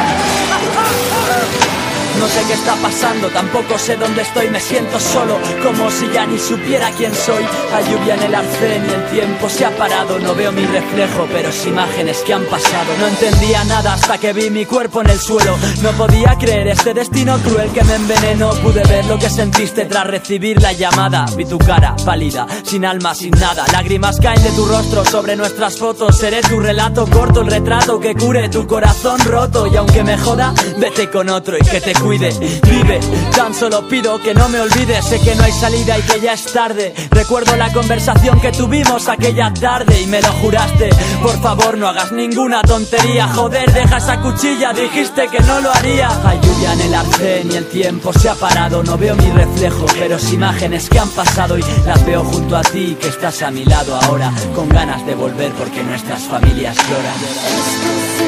No 2.20 2.28
sé 2.28 2.42
qué 2.48 2.54
está 2.54 2.76
pasando, 2.76 3.28
tampoco 3.30 3.78
sé 3.78 3.98
dónde 3.98 4.22
estoy, 4.22 4.50
me 4.50 4.60
siento 4.60 5.00
solo, 5.00 5.38
como 5.64 5.92
si 5.92 6.10
ya 6.14 6.26
ni 6.26 6.40
supiera 6.40 6.90
quién 6.92 7.14
soy. 7.14 7.44
Hay 7.74 7.84
lluvia 7.92 8.16
en 8.16 8.24
el 8.24 8.36
arcén 8.36 8.86
y 8.90 8.94
el 8.94 9.06
tiempo 9.12 9.50
se 9.50 9.66
ha 9.66 9.76
parado, 9.76 10.18
no 10.20 10.34
veo 10.34 10.52
mi 10.52 10.66
reflejo, 10.66 11.28
pero 11.32 11.50
es 11.50 11.66
imágenes 11.66 12.20
que 12.26 12.34
han 12.34 12.46
pasado. 12.46 12.94
No 13.00 13.08
entendía 13.08 13.64
nada 13.66 13.94
hasta 13.94 14.18
que 14.18 14.34
vi 14.34 14.50
mi 14.50 14.66
cuerpo 14.66 15.02
en 15.02 15.10
el 15.10 15.20
suelo. 15.20 15.58
No 15.82 15.92
podía 15.92 16.36
creer 16.40 16.68
este 16.68 16.94
destino 16.94 17.38
cruel 17.40 17.70
que 17.72 17.84
me 17.84 17.96
envenenó. 17.96 18.52
Pude 18.56 18.84
ver 18.84 19.06
lo 19.06 19.20
que 19.20 19.30
sentiste 19.30 19.86
tras 19.86 20.08
recibir 20.08 20.62
la 20.62 20.72
llamada. 20.72 21.26
Vi 21.36 21.46
tu 21.46 21.58
cara 21.58 21.96
pálida, 22.06 22.48
sin 22.64 22.86
alma, 22.86 23.14
sin 23.14 23.32
nada. 23.32 23.66
Lágrimas 23.72 24.20
caen 24.20 24.42
de 24.42 24.52
tu 24.52 24.66
rostro 24.66 25.04
sobre 25.06 25.36
nuestras 25.36 25.78
fotos. 25.78 26.18
Seré 26.18 26.42
tu 26.42 26.60
relato 26.60 27.06
corto, 27.08 27.42
el 27.42 27.48
retrato 27.48 28.00
que 28.00 28.16
cure 28.16 28.48
tu 28.50 28.66
corazón 28.66 29.20
roto. 29.20 29.68
Y 29.68 29.76
aunque 29.76 30.04
me 30.04 30.18
joda, 30.18 30.54
vete 30.78 31.10
con 31.10 31.30
otro 31.30 31.58
y 31.58 31.62
que 31.62 31.82
te 31.82 31.94
cuide. 32.06 32.30
Vive, 32.70 33.00
tan 33.36 33.54
solo 33.54 33.88
pido 33.88 34.22
que 34.22 34.34
no 34.34 34.48
me 34.50 34.60
olvides. 34.60 35.06
Sé 35.06 35.20
que 35.20 35.36
no 35.36 35.44
hay 35.44 35.52
salida 35.52 35.98
y 35.98 36.02
que 36.04 36.20
ya 36.20 36.34
es 36.34 36.46
tarde. 36.54 36.94
Recuerdo 37.10 37.56
la 37.56 37.72
conversación 37.74 38.40
que 38.40 38.52
tuvimos 38.52 39.10
aquella 39.10 39.52
tarde 39.54 40.02
y 40.02 40.06
me 40.06 40.22
lo 40.22 40.32
juraste. 40.34 40.90
Por 41.22 41.42
favor, 41.42 41.78
no 41.78 41.88
hagas 41.88 42.12
ninguna 42.12 42.62
tontería. 42.62 43.28
Joder, 43.28 43.72
deja 43.74 43.98
esa 43.98 44.22
cuchilla, 44.22 44.72
dijiste 44.74 45.28
que 45.28 45.40
no 45.42 45.60
lo 45.62 45.72
haría. 45.72 46.10
Hay 46.24 46.40
lluvia 46.40 46.74
en 46.74 46.82
el 46.82 46.94
arcén 46.94 47.52
y 47.52 47.56
el 47.56 47.66
tiempo 47.68 48.14
se 48.14 48.30
ha 48.30 48.36
parado. 48.36 48.84
No 48.84 48.98
veo 48.98 49.16
mi 49.16 49.32
reflejo, 49.32 49.86
pero 49.98 50.18
es 50.18 50.32
imágenes 50.32 50.90
que 50.90 51.00
han 51.00 51.10
pasado 51.10 51.58
y 51.58 51.64
las 51.86 52.06
veo 52.06 52.24
junto 52.24 52.56
a 52.56 52.62
ti 52.62 52.96
que 53.02 53.08
estás 53.08 53.42
a 53.42 53.50
mi 53.50 53.66
lado 53.66 53.96
ahora. 53.96 54.32
Con 54.54 54.70
ganas 54.70 55.06
de 55.06 55.16
volver 55.16 55.52
porque 55.54 55.84
nuestras 55.84 56.22
familias 56.24 56.76
lloran. 56.88 58.25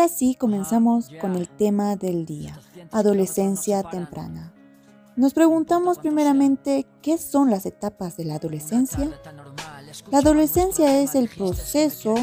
Ahora 0.00 0.14
sí 0.14 0.34
comenzamos 0.34 1.10
con 1.20 1.34
el 1.34 1.46
tema 1.46 1.94
del 1.94 2.24
día, 2.24 2.58
adolescencia 2.90 3.82
temprana. 3.82 4.50
Nos 5.14 5.34
preguntamos 5.34 5.98
primeramente 5.98 6.86
qué 7.02 7.18
son 7.18 7.50
las 7.50 7.66
etapas 7.66 8.16
de 8.16 8.24
la 8.24 8.36
adolescencia. 8.36 9.10
La 10.10 10.20
adolescencia 10.20 11.02
es 11.02 11.14
el 11.14 11.28
proceso 11.28 12.14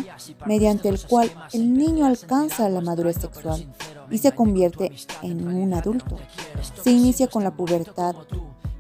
mediante 0.48 0.90
el 0.90 1.00
cual 1.06 1.32
el 1.54 1.72
niño 1.72 2.08
alcanza 2.08 2.68
la 2.68 2.82
madurez 2.82 3.18
sexual 3.18 3.72
y 4.10 4.18
se 4.18 4.32
convierte 4.32 4.92
en 5.22 5.48
un 5.48 5.72
adulto. 5.76 6.18
Se 6.82 6.90
inicia 6.90 7.28
con 7.28 7.44
la 7.44 7.56
pubertad, 7.56 8.16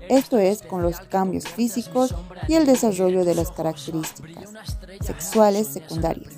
esto 0.09 0.39
es 0.39 0.63
con 0.63 0.81
los 0.81 0.99
cambios 1.01 1.47
físicos 1.47 2.15
y 2.47 2.55
el 2.55 2.65
desarrollo 2.65 3.23
de 3.25 3.35
las 3.35 3.51
características 3.51 4.55
sexuales 5.01 5.67
secundarias. 5.67 6.33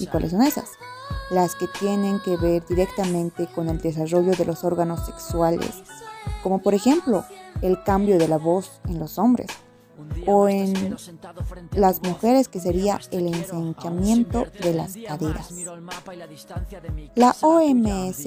¿Y 0.00 0.06
cuáles 0.06 0.30
son 0.30 0.40
esas? 0.40 0.70
Las 1.32 1.54
que 1.54 1.66
tienen 1.66 2.20
que 2.20 2.36
ver 2.36 2.64
directamente 2.66 3.48
con 3.54 3.68
el 3.68 3.80
desarrollo 3.80 4.32
de 4.32 4.44
los 4.44 4.64
órganos 4.64 5.06
sexuales, 5.06 5.82
como 6.42 6.60
por 6.60 6.74
ejemplo 6.74 7.24
el 7.62 7.82
cambio 7.82 8.18
de 8.18 8.28
la 8.28 8.38
voz 8.38 8.80
en 8.88 8.98
los 8.98 9.18
hombres 9.18 9.48
o 10.26 10.48
en 10.48 10.96
las 11.72 12.02
mujeres 12.02 12.48
que 12.48 12.60
sería 12.60 13.00
el 13.10 13.28
ensanchamiento 13.28 14.46
de 14.62 14.74
las 14.74 14.96
caderas. 15.06 15.52
La 17.14 17.34
OMS, 17.40 18.26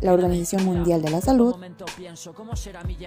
la 0.00 0.12
Organización 0.12 0.64
Mundial 0.64 1.02
de 1.02 1.10
la 1.10 1.20
Salud, 1.20 1.54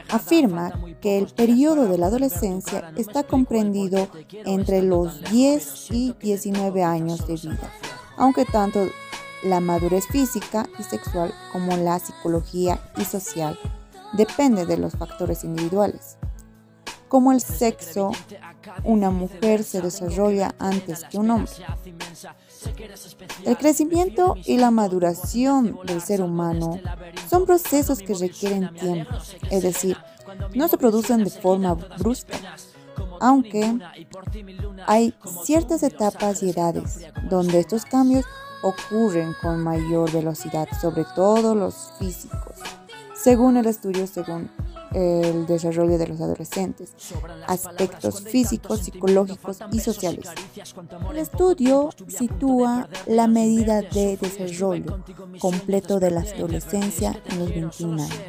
afirma 0.10 0.74
que 1.02 1.18
el 1.18 1.28
periodo 1.28 1.88
de 1.88 1.98
la 1.98 2.08
adolescencia 2.08 2.92
está 2.96 3.24
comprendido 3.24 4.08
entre 4.46 4.82
los 4.82 5.22
10 5.32 5.92
y 5.92 6.14
19 6.14 6.84
años 6.84 7.28
de 7.28 7.36
vida, 7.36 7.72
aunque 8.18 8.46
tanto 8.46 8.88
la 9.44 9.60
madurez 9.60 10.08
física 10.08 10.68
y 10.80 10.84
sexual 10.84 11.34
como 11.52 11.78
la 11.78 12.00
psicología 12.00 12.80
y 12.98 13.06
social 13.06 13.60
depende 14.14 14.66
de 14.66 14.78
los 14.78 14.94
factores 14.94 15.44
individuales. 15.44 16.18
Como 17.08 17.32
el 17.32 17.42
sexo, 17.42 18.12
una 18.84 19.12
mujer 19.12 19.64
se 19.64 19.82
desarrolla 19.82 20.56
antes 20.60 21.04
que 21.06 21.18
un 21.18 21.30
hombre. 21.30 21.52
El 23.46 23.58
crecimiento 23.58 24.36
y 24.44 24.58
la 24.58 24.72
maduración 24.72 25.80
del 25.86 26.02
ser 26.02 26.22
humano 26.22 26.80
son 27.30 27.46
procesos 27.46 28.00
que 28.00 28.16
requieren 28.16 28.74
tiempo, 28.74 29.16
es 29.52 29.64
decir, 29.64 29.98
no 30.56 30.68
se 30.68 30.78
producen 30.78 31.24
de 31.24 31.30
forma 31.30 31.76
brusca, 31.76 32.38
aunque 33.20 33.80
hay 34.88 35.14
ciertas 35.44 35.84
etapas 35.84 36.44
y 36.44 36.50
edades 36.50 37.06
donde 37.30 37.60
estos 37.60 37.86
cambios 37.86 38.26
ocurren 38.64 39.34
con 39.42 39.64
mayor 39.64 40.12
velocidad, 40.12 40.68
sobre 40.82 41.06
todo 41.16 41.54
los 41.54 41.92
físicos, 42.00 42.58
según 43.16 43.58
el 43.58 43.68
estudio 43.68 44.08
según 44.08 44.50
el 44.94 45.46
desarrollo 45.46 45.98
de 45.98 46.08
los 46.08 46.22
adolescentes, 46.22 46.94
aspectos 47.48 48.22
físicos, 48.22 48.80
psicológicos 48.80 49.60
y 49.72 49.80
sociales. 49.80 50.30
El 51.12 51.18
estudio 51.18 51.90
sitúa 52.08 52.88
la 53.06 53.28
medida 53.28 53.82
de 53.82 54.18
desarrollo 54.18 55.00
completo 55.40 56.00
de 56.00 56.12
la 56.12 56.22
adolescencia 56.22 57.20
en 57.30 57.40
los 57.40 57.50
21 57.50 58.04
años. 58.04 58.20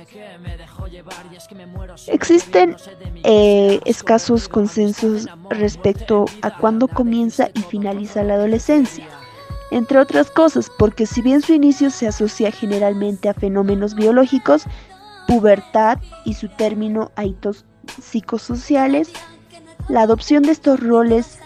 Existen 2.07 2.77
eh, 3.25 3.81
escasos 3.85 4.49
consensos 4.49 5.27
respecto 5.51 6.27
a 6.43 6.57
cuándo 6.57 6.89
comienza 6.89 7.49
y 7.55 7.61
finaliza 7.61 8.23
la 8.23 8.35
adolescencia. 8.35 9.09
Entre 9.71 9.99
otras 9.99 10.31
cosas, 10.31 10.71
porque 10.79 11.07
si 11.07 11.23
bien 11.23 11.43
su 11.43 11.53
inicio 11.53 11.91
se 11.91 12.07
asocia 12.07 12.53
generalmente 12.53 13.29
a 13.29 13.35
fenómenos 13.35 13.97
biológicos, 13.97 14.65
pubertad 15.27 15.99
y 16.25 16.35
su 16.35 16.49
término 16.49 17.11
a 17.17 17.25
hitos 17.25 17.65
psicosociales, 18.03 19.11
la 19.89 20.03
adopción 20.03 20.43
de 20.43 20.53
estos 20.53 20.81
roles 20.81 21.39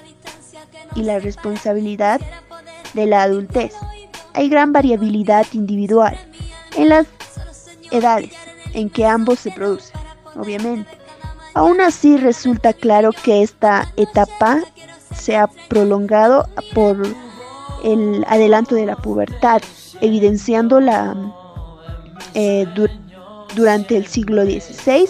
y 0.94 1.02
la 1.02 1.18
responsabilidad 1.18 2.20
de 2.94 3.06
la 3.06 3.22
adultez. 3.22 3.74
Hay 4.34 4.48
gran 4.48 4.72
variabilidad 4.72 5.46
individual 5.52 6.16
en 6.76 6.88
las 6.88 7.06
edades 7.90 8.32
en 8.74 8.88
que 8.90 9.06
ambos 9.06 9.40
se 9.40 9.50
producen, 9.50 10.00
obviamente. 10.36 10.90
Aún 11.54 11.80
así 11.80 12.16
resulta 12.16 12.72
claro 12.72 13.10
que 13.12 13.42
esta 13.42 13.92
etapa 13.96 14.60
se 15.14 15.36
ha 15.36 15.48
prolongado 15.68 16.48
por 16.74 17.02
el 17.84 18.24
adelanto 18.28 18.74
de 18.76 18.86
la 18.86 18.96
pubertad, 18.96 19.60
evidenciando 20.00 20.80
la 20.80 21.16
eh, 22.34 22.66
du- 22.74 22.88
durante 23.54 23.96
el 23.96 24.06
siglo 24.06 24.44
XVI 24.44 25.08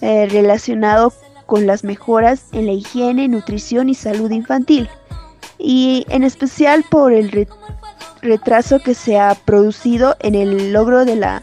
eh, 0.00 0.26
relacionado 0.30 1.12
con 1.46 1.66
las 1.66 1.84
mejoras 1.84 2.46
en 2.52 2.66
la 2.66 2.72
higiene, 2.72 3.28
nutrición 3.28 3.88
y 3.88 3.94
salud 3.94 4.30
infantil, 4.30 4.88
y 5.58 6.04
en 6.08 6.22
especial 6.24 6.84
por 6.90 7.12
el 7.12 7.30
re- 7.30 7.48
retraso 8.20 8.78
que 8.80 8.94
se 8.94 9.18
ha 9.18 9.34
producido 9.34 10.16
en 10.20 10.34
el 10.34 10.72
logro 10.72 11.04
de 11.04 11.16
la 11.16 11.42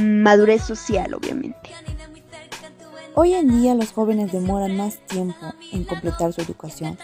madurez 0.00 0.62
social, 0.62 1.12
obviamente. 1.14 1.70
Hoy 3.14 3.34
en 3.34 3.60
día 3.60 3.74
los 3.74 3.90
jóvenes 3.92 4.30
demoran 4.30 4.76
más 4.76 4.98
tiempo 5.08 5.52
en 5.72 5.82
completar 5.84 6.32
su 6.32 6.40
educación, 6.40 6.96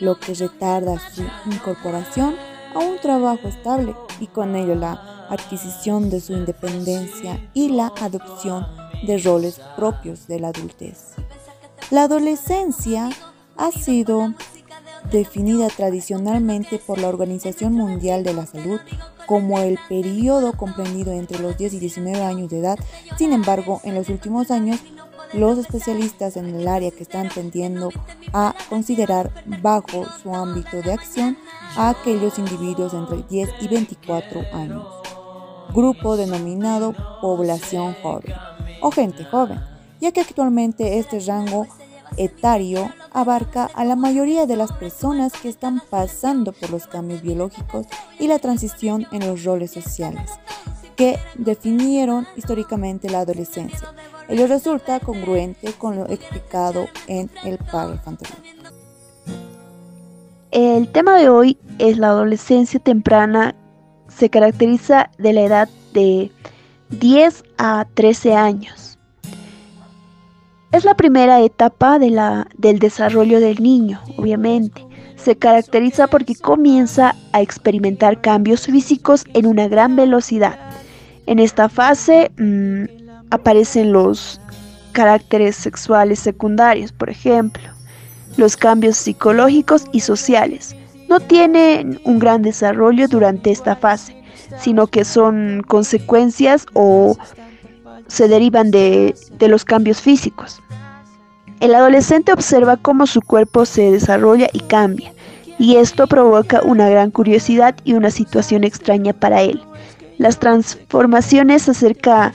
lo 0.00 0.18
que 0.18 0.34
retarda 0.34 1.00
su 1.14 1.22
incorporación 1.46 2.36
a 2.74 2.78
un 2.78 2.98
trabajo 2.98 3.48
estable 3.48 3.94
y 4.20 4.26
con 4.26 4.54
ello 4.54 4.74
la 4.74 5.21
adquisición 5.32 6.10
de 6.10 6.20
su 6.20 6.32
independencia 6.32 7.40
y 7.54 7.70
la 7.70 7.92
adopción 8.00 8.66
de 9.06 9.18
roles 9.18 9.60
propios 9.76 10.26
de 10.26 10.40
la 10.40 10.48
adultez. 10.48 11.14
La 11.90 12.04
adolescencia 12.04 13.10
ha 13.56 13.70
sido 13.70 14.34
definida 15.10 15.68
tradicionalmente 15.68 16.78
por 16.78 16.98
la 16.98 17.08
Organización 17.08 17.74
Mundial 17.74 18.22
de 18.24 18.34
la 18.34 18.46
Salud 18.46 18.80
como 19.26 19.58
el 19.58 19.78
periodo 19.88 20.52
comprendido 20.52 21.12
entre 21.12 21.38
los 21.38 21.56
10 21.56 21.74
y 21.74 21.78
19 21.80 22.22
años 22.22 22.50
de 22.50 22.60
edad. 22.60 22.78
Sin 23.16 23.32
embargo, 23.32 23.80
en 23.84 23.94
los 23.94 24.08
últimos 24.08 24.50
años, 24.50 24.80
los 25.32 25.58
especialistas 25.58 26.36
en 26.36 26.54
el 26.54 26.68
área 26.68 26.90
que 26.90 27.02
están 27.02 27.28
tendiendo 27.28 27.90
a 28.32 28.54
considerar 28.68 29.32
bajo 29.62 30.04
su 30.22 30.34
ámbito 30.34 30.82
de 30.82 30.92
acción 30.92 31.38
a 31.76 31.90
aquellos 31.90 32.38
individuos 32.38 32.92
entre 32.92 33.22
10 33.22 33.50
y 33.60 33.68
24 33.68 34.42
años, 34.52 34.86
grupo 35.72 36.16
denominado 36.16 36.94
población 37.20 37.94
joven 38.02 38.34
o 38.80 38.90
gente 38.90 39.24
joven, 39.24 39.60
ya 40.00 40.12
que 40.12 40.20
actualmente 40.20 40.98
este 40.98 41.20
rango 41.20 41.66
etario 42.16 42.92
abarca 43.12 43.70
a 43.74 43.84
la 43.84 43.96
mayoría 43.96 44.46
de 44.46 44.56
las 44.56 44.72
personas 44.72 45.32
que 45.32 45.48
están 45.48 45.82
pasando 45.90 46.52
por 46.52 46.70
los 46.70 46.86
cambios 46.86 47.22
biológicos 47.22 47.86
y 48.18 48.28
la 48.28 48.38
transición 48.38 49.06
en 49.12 49.26
los 49.26 49.44
roles 49.44 49.70
sociales 49.70 50.30
que 50.96 51.18
definieron 51.36 52.26
históricamente 52.36 53.10
la 53.10 53.20
adolescencia. 53.20 53.94
Ello 54.28 54.46
resulta 54.46 55.00
congruente 55.00 55.72
con 55.72 55.96
lo 55.96 56.08
explicado 56.08 56.86
en 57.06 57.30
el 57.44 57.58
párrafo 57.58 58.10
anterior. 58.10 58.38
El 60.50 60.92
tema 60.92 61.16
de 61.16 61.28
hoy 61.28 61.58
es 61.78 61.98
la 61.98 62.08
adolescencia 62.08 62.78
temprana. 62.78 63.54
Se 64.16 64.30
caracteriza 64.30 65.10
de 65.18 65.32
la 65.32 65.40
edad 65.42 65.68
de 65.92 66.30
10 66.90 67.44
a 67.58 67.86
13 67.94 68.34
años. 68.34 68.98
Es 70.72 70.84
la 70.84 70.94
primera 70.94 71.40
etapa 71.40 71.98
de 71.98 72.10
la, 72.10 72.46
del 72.56 72.78
desarrollo 72.78 73.40
del 73.40 73.62
niño, 73.62 74.00
obviamente. 74.16 74.86
Se 75.16 75.36
caracteriza 75.36 76.06
porque 76.06 76.34
comienza 76.34 77.14
a 77.32 77.42
experimentar 77.42 78.20
cambios 78.20 78.66
físicos 78.66 79.24
en 79.34 79.46
una 79.46 79.68
gran 79.68 79.96
velocidad. 79.96 80.58
En 81.26 81.38
esta 81.38 81.68
fase 81.68 82.30
mmm, 82.38 82.84
aparecen 83.30 83.92
los 83.92 84.40
caracteres 84.92 85.56
sexuales 85.56 86.20
secundarios, 86.20 86.92
por 86.92 87.10
ejemplo, 87.10 87.62
los 88.36 88.56
cambios 88.56 88.96
psicológicos 88.96 89.84
y 89.92 90.00
sociales. 90.00 90.74
No 91.12 91.20
tienen 91.20 92.00
un 92.04 92.18
gran 92.18 92.40
desarrollo 92.40 93.06
durante 93.06 93.50
esta 93.50 93.76
fase, 93.76 94.16
sino 94.58 94.86
que 94.86 95.04
son 95.04 95.62
consecuencias 95.68 96.64
o 96.72 97.18
se 98.06 98.28
derivan 98.28 98.70
de, 98.70 99.14
los 99.40 99.66
cambios 99.66 100.00
físicos. 100.00 100.62
El 101.60 101.74
adolescente 101.74 102.32
observa 102.32 102.78
cómo 102.78 103.06
su 103.06 103.20
cuerpo 103.20 103.66
se 103.66 103.92
desarrolla 103.92 104.48
y 104.54 104.60
cambia, 104.60 105.12
y 105.58 105.76
esto 105.76 106.06
provoca 106.06 106.62
una 106.64 106.88
gran 106.88 107.10
curiosidad 107.10 107.74
y 107.84 107.92
una 107.92 108.10
situación 108.10 108.64
extraña 108.64 109.12
para 109.12 109.42
él. 109.42 109.60
Las 110.16 110.38
transformaciones 110.38 111.68
acerca 111.68 112.32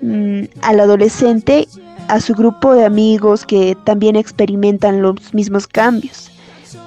mm, 0.00 0.44
al 0.62 0.80
adolescente 0.80 1.68
a 2.08 2.20
su 2.20 2.32
grupo 2.32 2.72
de 2.72 2.86
amigos 2.86 3.44
que 3.44 3.76
también 3.84 4.16
experimentan 4.16 5.02
los 5.02 5.34
mismos 5.34 5.66
cambios, 5.66 6.30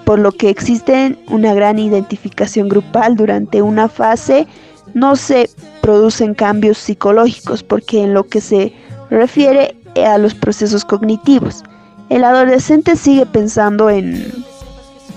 por 0.05 0.19
lo 0.19 0.31
que 0.31 0.49
existe 0.49 1.17
una 1.27 1.53
gran 1.53 1.79
identificación 1.79 2.69
grupal 2.69 3.15
durante 3.15 3.61
una 3.61 3.87
fase. 3.87 4.47
No 4.93 5.15
se 5.15 5.49
producen 5.81 6.33
cambios 6.33 6.77
psicológicos 6.77 7.63
porque 7.63 8.03
en 8.03 8.13
lo 8.13 8.27
que 8.27 8.41
se 8.41 8.73
refiere 9.09 9.75
a 10.05 10.17
los 10.17 10.33
procesos 10.33 10.85
cognitivos, 10.85 11.63
el 12.09 12.23
adolescente 12.23 12.95
sigue 12.95 13.25
pensando 13.25 13.89
en, 13.89 14.31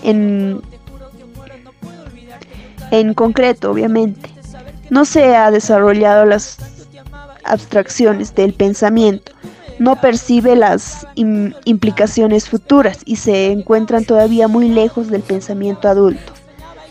en, 0.03 0.61
en 2.91 3.15
concreto, 3.15 3.71
obviamente. 3.71 4.31
No 4.91 5.05
se 5.05 5.35
ha 5.35 5.51
desarrollado 5.51 6.25
las 6.25 6.59
abstracciones 7.45 8.35
del 8.35 8.53
pensamiento, 8.53 9.33
no 9.79 10.01
percibe 10.01 10.57
las 10.57 11.07
im 11.14 11.53
implicaciones 11.64 12.49
futuras 12.49 12.99
y 13.05 13.16
se 13.16 13.51
encuentran 13.51 14.05
todavía 14.05 14.49
muy 14.49 14.68
lejos 14.68 15.09
del 15.09 15.22
pensamiento 15.22 15.89
adulto. 15.89 16.33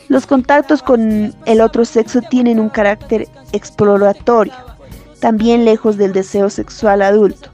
Los 0.09 0.25
contactos 0.27 0.83
con 0.83 1.33
el 1.45 1.61
otro 1.61 1.85
sexo 1.85 2.21
tienen 2.21 2.59
un 2.59 2.69
carácter 2.69 3.27
exploratorio, 3.51 4.53
también 5.19 5.65
lejos 5.65 5.97
del 5.97 6.13
deseo 6.13 6.49
sexual 6.49 7.01
adulto. 7.01 7.49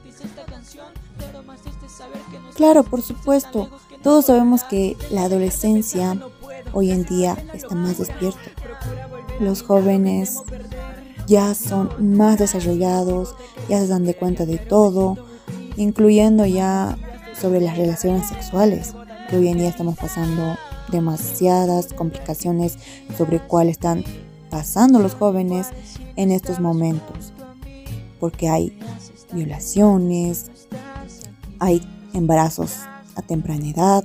Claro, 2.56 2.82
por 2.82 3.00
supuesto, 3.00 3.70
todos 4.02 4.26
sabemos 4.26 4.64
que 4.64 4.96
la 5.10 5.24
adolescencia 5.24 6.16
hoy 6.72 6.90
en 6.90 7.04
día 7.04 7.36
está 7.54 7.74
más 7.74 7.98
despierta. 7.98 8.40
Los 9.38 9.62
jóvenes 9.62 10.36
ya 11.30 11.54
son 11.54 12.16
más 12.16 12.38
desarrollados, 12.38 13.36
ya 13.68 13.78
se 13.78 13.86
dan 13.86 14.04
de 14.04 14.16
cuenta 14.16 14.46
de 14.46 14.58
todo, 14.58 15.16
incluyendo 15.76 16.44
ya 16.44 16.98
sobre 17.40 17.60
las 17.60 17.78
relaciones 17.78 18.28
sexuales, 18.28 18.94
que 19.28 19.36
hoy 19.36 19.46
en 19.46 19.58
día 19.58 19.68
estamos 19.68 19.96
pasando 19.96 20.56
demasiadas 20.90 21.92
complicaciones 21.92 22.78
sobre 23.16 23.38
cuál 23.38 23.68
están 23.68 24.02
pasando 24.50 24.98
los 24.98 25.14
jóvenes 25.14 25.68
en 26.16 26.32
estos 26.32 26.58
momentos, 26.58 27.32
porque 28.18 28.48
hay 28.48 28.76
violaciones, 29.32 30.50
hay 31.60 31.80
embarazos 32.12 32.78
a 33.14 33.22
temprana 33.22 33.68
edad, 33.68 34.04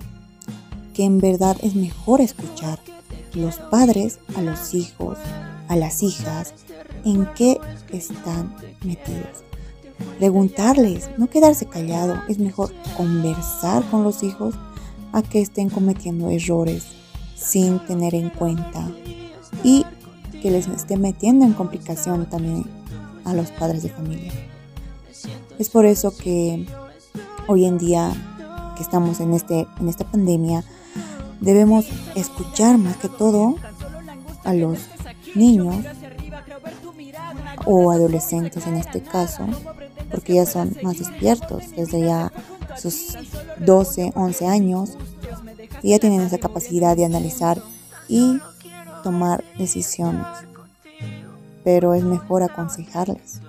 que 0.94 1.06
en 1.06 1.20
verdad 1.20 1.58
es 1.64 1.74
mejor 1.74 2.22
escuchar 2.22 2.80
los 3.34 3.56
padres 3.56 4.20
a 4.38 4.44
los 4.44 4.76
hijos, 4.76 5.18
a 5.68 5.76
las 5.76 6.04
hijas, 6.04 6.54
en 7.06 7.28
qué 7.36 7.60
están 7.92 8.56
metidos. 8.84 9.44
Preguntarles, 10.18 11.10
no 11.18 11.28
quedarse 11.28 11.66
callado, 11.68 12.22
es 12.28 12.40
mejor 12.40 12.74
conversar 12.98 13.84
con 13.90 14.04
los 14.04 14.24
hijos 14.24 14.56
a 15.14 15.22
que 15.22 15.42
estén 15.42 15.70
cometiendo 15.70 16.30
errores 16.30 16.86
sin 17.36 17.80
tener 17.86 18.16
en 18.16 18.30
cuenta 18.30 18.90
y 19.64 19.86
que 20.42 20.52
les 20.52 20.68
esté 20.68 20.98
metiendo 20.98 21.46
en 21.46 21.54
complicación 21.54 22.30
también 22.30 22.66
a 23.24 23.34
los 23.34 23.52
padres 23.52 23.84
de 23.84 23.90
familia. 23.90 24.34
Es 25.58 25.70
por 25.70 25.86
eso 25.86 26.16
que 26.16 26.66
hoy 27.48 27.66
en 27.66 27.78
día 27.78 28.12
que 28.76 28.84
estamos 28.84 29.20
en, 29.20 29.34
este, 29.34 29.68
en 29.80 29.90
esta 29.90 30.10
pandemia, 30.10 30.64
debemos 31.40 31.88
escuchar 32.16 32.78
más 32.78 32.98
que 32.98 33.10
todo 33.10 33.56
a 34.44 34.54
los 34.54 34.80
niños 35.34 35.76
o 37.66 37.92
adolescentes 37.92 38.68
en 38.68 38.76
este 38.76 39.02
caso, 39.02 39.46
porque 40.12 40.36
ya 40.36 40.46
son 40.46 40.76
más 40.84 41.00
despiertos 41.00 41.72
desde 41.76 42.02
ya 42.02 42.32
sus 42.78 43.18
12, 43.60 44.12
11 44.16 44.48
años, 44.48 44.98
y 45.82 45.90
ya 45.90 46.00
tienen 46.00 46.22
esa 46.22 46.38
capacidad 46.38 46.96
de 46.96 47.06
analizar 47.06 47.62
y 48.08 48.40
tomar 49.04 49.44
decisiones. 49.58 50.26
Pero 51.64 51.94
es 51.94 52.04
mejor 52.04 52.44
aconsejarles. 52.44 53.42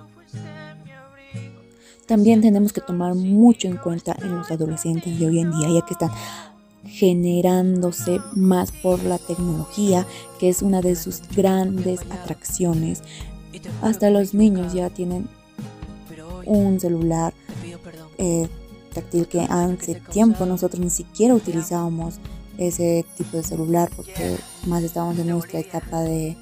También 2.07 2.41
tenemos 2.41 2.71
que 2.71 2.81
tomar 2.81 3.15
mucho 3.15 3.67
en 3.67 3.77
cuenta 3.77 4.15
en 4.21 4.37
los 4.37 4.49
adolescentes 4.49 5.19
de 5.19 5.27
hoy 5.27 5.39
en 5.39 5.51
día, 5.51 5.67
ya 5.69 5.85
que 5.85 5.93
están 5.93 6.11
generándose 6.85 8.19
más 8.33 8.71
por 8.71 9.03
la 9.03 9.17
tecnología, 9.17 10.05
que 10.39 10.47
es 10.47 10.61
una 10.61 10.81
de 10.81 10.95
sus 10.95 11.21
grandes 11.35 12.01
atracciones. 12.09 13.03
Hasta 13.81 14.09
los 14.09 14.33
niños 14.33 14.73
ya 14.73 14.89
tienen 14.89 15.27
un 16.45 16.79
celular 16.79 17.33
eh, 18.17 18.47
táctil 18.93 19.27
que 19.27 19.41
hace 19.41 19.95
tiempo 20.11 20.45
nosotros 20.45 20.79
ni 20.79 20.89
siquiera 20.89 21.35
utilizábamos 21.35 22.19
ese 22.57 23.05
tipo 23.15 23.37
de 23.37 23.43
celular 23.43 23.89
porque 23.95 24.37
más 24.65 24.83
estábamos 24.83 25.19
en 25.19 25.27
nuestra 25.27 25.59
etapa 25.59 26.01
de 26.01 26.35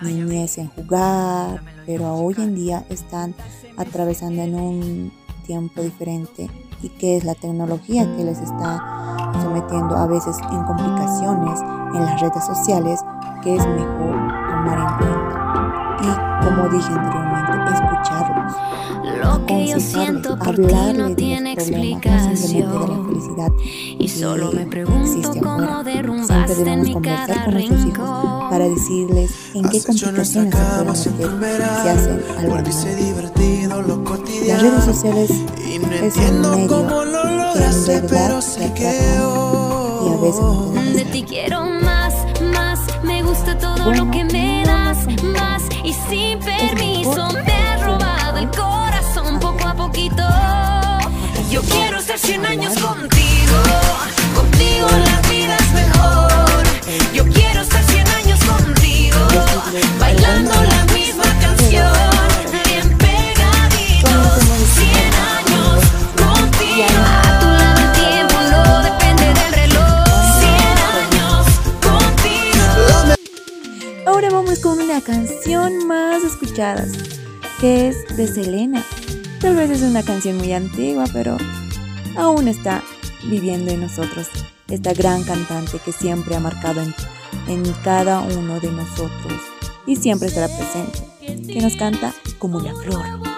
niñez 0.00 0.58
en 0.58 0.68
jugar, 0.68 1.62
pero 1.86 2.14
hoy 2.14 2.34
en 2.38 2.54
día 2.54 2.84
están 2.88 3.34
atravesando 3.76 4.42
en 4.42 4.54
un 4.54 5.12
tiempo 5.46 5.82
diferente 5.82 6.50
y 6.82 6.88
que 6.88 7.16
es 7.16 7.24
la 7.24 7.34
tecnología 7.34 8.04
que 8.16 8.24
les 8.24 8.38
está 8.38 9.32
sometiendo 9.40 9.96
a 9.96 10.06
veces 10.06 10.36
en 10.50 10.64
complicaciones 10.64 11.60
en 11.94 12.04
las 12.04 12.20
redes 12.20 12.44
sociales 12.44 13.00
que 13.42 13.54
es 13.54 13.66
mejor 13.66 14.12
tomar 14.48 14.78
en 14.78 14.98
cuenta 14.98 15.21
como 16.44 16.68
dije 16.68 16.92
anteriormente, 16.92 17.72
escucharlos, 17.72 18.54
Lo 19.22 19.46
que 19.46 19.66
yo 19.68 19.80
siento 19.80 20.38
por 20.38 20.54
ti 20.56 20.92
no 20.96 21.14
tiene 21.14 21.52
explicación. 21.52 22.70
De 22.70 22.86
la 22.86 23.04
felicidad 23.04 23.52
y 23.98 24.08
solo 24.08 24.52
me 24.52 24.66
pregunto 24.66 25.32
cómo 25.42 25.84
derrumbaste 25.84 26.54
Siempre 26.54 26.74
debemos 26.74 26.90
conversar 26.90 27.92
con 27.92 28.50
para 28.50 28.68
decirles 28.68 29.30
en 29.54 29.62
qué 29.68 29.82
complicaciones 29.82 30.98
se 30.98 31.10
pueden 31.10 31.40
meter 31.40 31.62
si 31.82 31.88
hacen 31.88 32.22
algo. 32.38 32.54
mal. 32.54 32.64
Las 34.46 34.62
redes 34.62 34.84
sociales 34.84 35.30
es 35.30 35.38
un 35.78 35.88
medio 35.88 36.12
que 36.12 36.26
en 36.26 37.52
verdad 37.52 37.74
te 37.86 37.96
atrapa 37.96 38.40
y 40.02 40.08
a 40.08 40.16
veces 40.16 40.94
de 40.96 41.04
ti 41.12 41.24
quiero 41.26 41.64
más, 41.64 42.14
más, 42.52 42.80
me 43.04 43.22
gusta 43.22 43.56
todo 43.58 43.84
bueno, 43.84 44.04
lo 44.04 44.10
que 44.10 44.24
me 44.24 44.64
das, 44.66 45.06
más 45.22 45.71
y 45.84 45.92
sin 45.92 46.38
permiso 46.38 47.28
me 47.44 47.52
ha 47.52 47.76
robado 47.84 48.38
el 48.38 48.48
corazón 48.50 49.40
poco 49.40 49.66
a 49.66 49.74
poquito. 49.74 50.22
Yo 51.50 51.60
quiero 51.62 52.00
ser 52.00 52.18
100 52.18 52.46
años 52.46 52.78
contigo, 52.78 53.56
contigo 54.34 54.88
la 55.04 55.31
más 75.60 76.24
escuchadas, 76.24 76.92
que 77.60 77.88
es 77.88 78.16
de 78.16 78.26
Selena. 78.26 78.82
Tal 79.40 79.54
vez 79.54 79.70
es 79.70 79.82
una 79.82 80.02
canción 80.02 80.38
muy 80.38 80.52
antigua, 80.52 81.04
pero 81.12 81.36
aún 82.16 82.48
está 82.48 82.82
viviendo 83.24 83.70
en 83.70 83.82
nosotros. 83.82 84.28
Esta 84.68 84.94
gran 84.94 85.22
cantante 85.24 85.78
que 85.84 85.92
siempre 85.92 86.36
ha 86.36 86.40
marcado 86.40 86.80
en, 86.80 86.94
en 87.48 87.70
cada 87.84 88.20
uno 88.20 88.60
de 88.60 88.72
nosotros 88.72 89.40
y 89.86 89.96
siempre 89.96 90.28
estará 90.28 90.48
presente, 90.48 91.52
que 91.52 91.60
nos 91.60 91.76
canta 91.76 92.14
como 92.38 92.58
la 92.60 92.74
flor. 92.74 93.31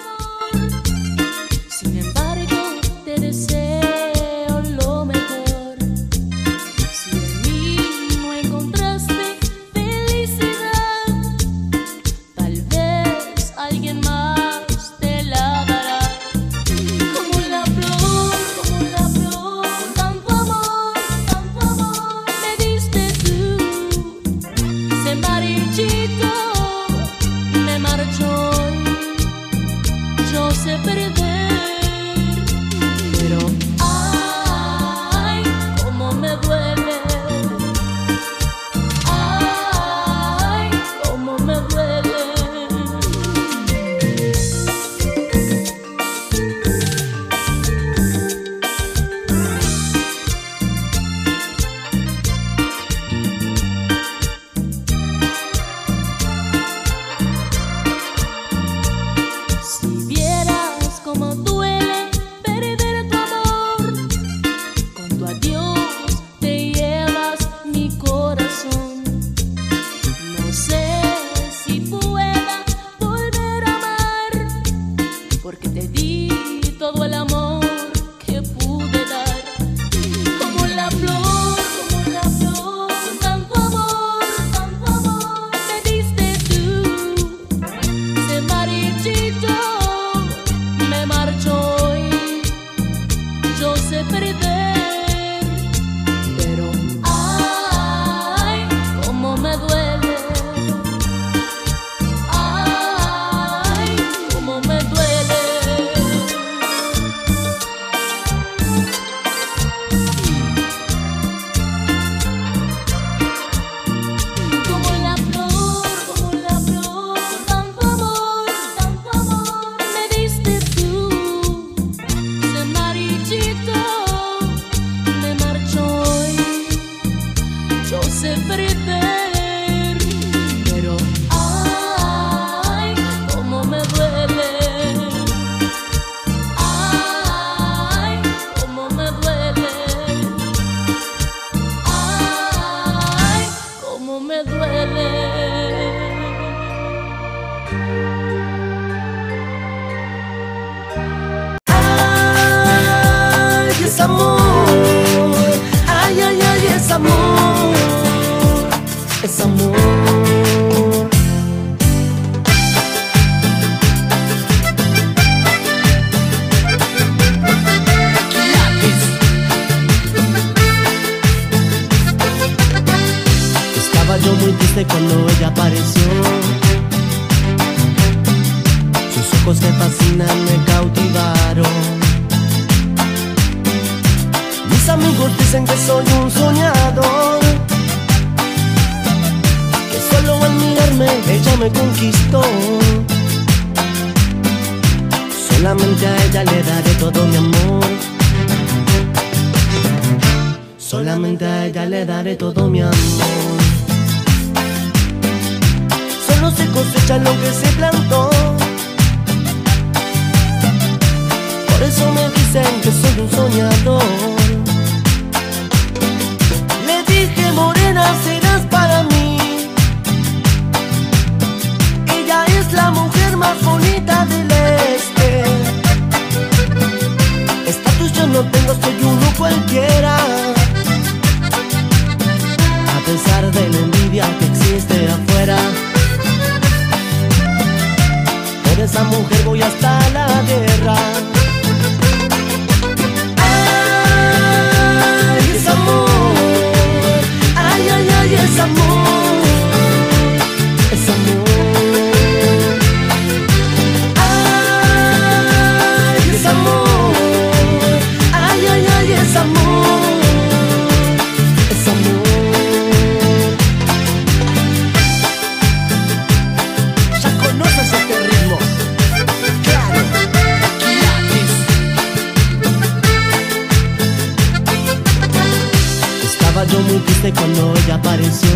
cuando 277.33 277.73
ella 277.77 277.95
apareció. 277.95 278.51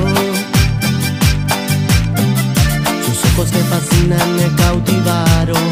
Sus 3.06 3.32
ojos 3.32 3.48
me 3.52 3.60
fascinan, 3.70 4.36
me 4.36 4.54
cautivaron. 4.56 5.68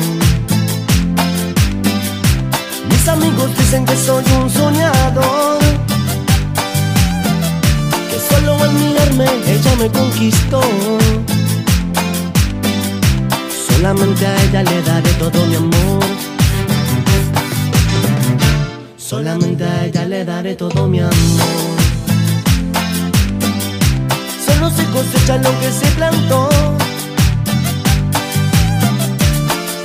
Mis 2.89 3.09
amigos 3.09 3.51
dicen 3.59 3.85
que 3.85 3.97
soy 3.97 4.25
un 4.41 4.49
soñador. 4.49 5.59
Que 8.11 8.35
solo 8.35 8.63
al 8.63 8.73
mirarme 8.73 9.27
ella 9.47 9.77
me 9.79 9.89
conquistó. 9.89 10.61
Solamente 13.69 14.27
a 14.27 14.43
ella 14.45 14.63
le 14.63 14.83
daré 14.83 15.11
todo 15.19 15.47
mi 15.47 15.57
amor. 15.57 16.05
Solamente 18.97 19.65
a 19.65 19.85
ella 19.85 20.05
le 20.07 20.25
daré 20.25 20.55
todo 20.55 20.89
mi 20.89 21.01
amor 21.01 21.76
no 24.61 24.71
se 24.71 24.85
cosecha 24.87 25.39
lo 25.39 25.51
que 25.61 25.71
se 25.71 25.87
plantó. 25.97 26.49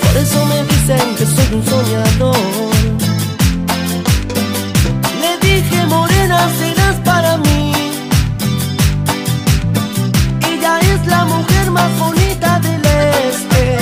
Por 0.02 0.18
eso 0.18 0.46
me 0.46 0.64
dicen 0.64 1.16
que 1.18 1.26
soy 1.26 1.56
un 1.56 1.66
soñador. 1.66 2.36
Le 5.22 5.48
dije, 5.48 5.86
morena, 5.88 6.50
serás 6.60 6.96
para 7.06 7.38
mí. 7.38 7.72
Ella 10.52 10.80
es 10.80 11.06
la 11.08 11.26
mujer 11.26 11.72
más 11.72 11.92
bonita 12.00 12.60
del 12.60 12.86
este. 13.32 13.78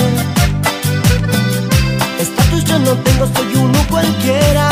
Estatus 2.20 2.64
yo 2.66 2.80
no 2.80 2.92
tengo, 3.06 3.28
soy 3.36 3.56
uno 3.56 3.80
cualquiera. 3.90 4.70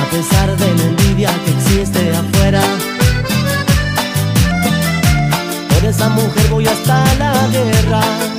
A 0.00 0.04
pesar 0.10 0.56
de 0.56 0.74
la 0.74 0.82
envidia 0.82 1.30
que 1.44 1.50
existe 1.50 2.16
afuera. 2.16 2.81
esta 6.02 6.14
mujer 6.16 6.50
voy 6.50 6.66
hasta 6.66 7.14
la 7.14 7.46
guerra. 7.46 8.31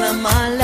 my 0.00 0.48
life. 0.48 0.59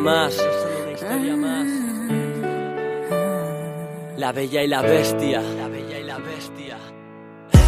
Historia 0.00 1.36
más. 1.36 1.66
La 4.16 4.32
bella 4.32 4.62
y 4.62 4.68
la 4.68 4.82
bestia. 4.82 5.40
La 5.40 5.68
bella 5.68 5.98
y 5.98 6.04
la 6.04 6.18
bestia. 6.18 6.78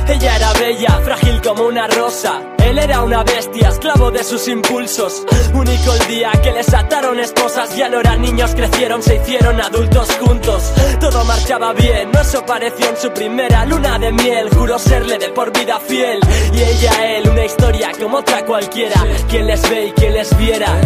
Ella 0.09 0.37
era 0.37 0.53
bella, 0.55 1.01
frágil 1.05 1.41
como 1.43 1.64
una 1.64 1.87
rosa. 1.87 2.41
Él 2.64 2.78
era 2.78 3.03
una 3.03 3.22
bestia, 3.22 3.68
esclavo 3.68 4.11
de 4.11 4.24
sus 4.24 4.49
impulsos. 4.49 5.24
Único 5.55 5.93
el 5.95 6.07
día 6.09 6.30
que 6.43 6.53
les 6.53 6.72
ataron 6.72 7.18
esposas. 7.20 7.76
Ya 7.76 7.89
no 7.89 8.01
eran 8.01 8.22
niños, 8.22 8.55
crecieron, 8.55 9.03
se 9.03 9.16
hicieron 9.16 9.61
adultos 9.61 10.09
juntos. 10.20 10.72
Todo 11.01 11.24
marchaba 11.24 11.72
bien, 11.72 12.11
no 12.12 12.20
eso 12.20 12.45
pareció 12.47 12.89
en 12.89 12.97
su 12.97 13.11
primera 13.12 13.64
luna 13.66 13.99
de 13.99 14.12
miel. 14.12 14.49
Juró 14.51 14.78
serle 14.78 15.18
de 15.18 15.28
por 15.30 15.53
vida 15.53 15.78
fiel. 15.80 16.18
Y 16.53 16.62
ella 16.62 17.16
él, 17.16 17.28
una 17.28 17.45
historia 17.45 17.93
como 18.01 18.18
otra 18.18 18.45
cualquiera. 18.45 19.03
Quien 19.28 19.47
les 19.47 19.68
ve 19.68 19.87
y 19.87 19.93
quien 19.93 20.14
les 20.14 20.37
viera. 20.39 20.80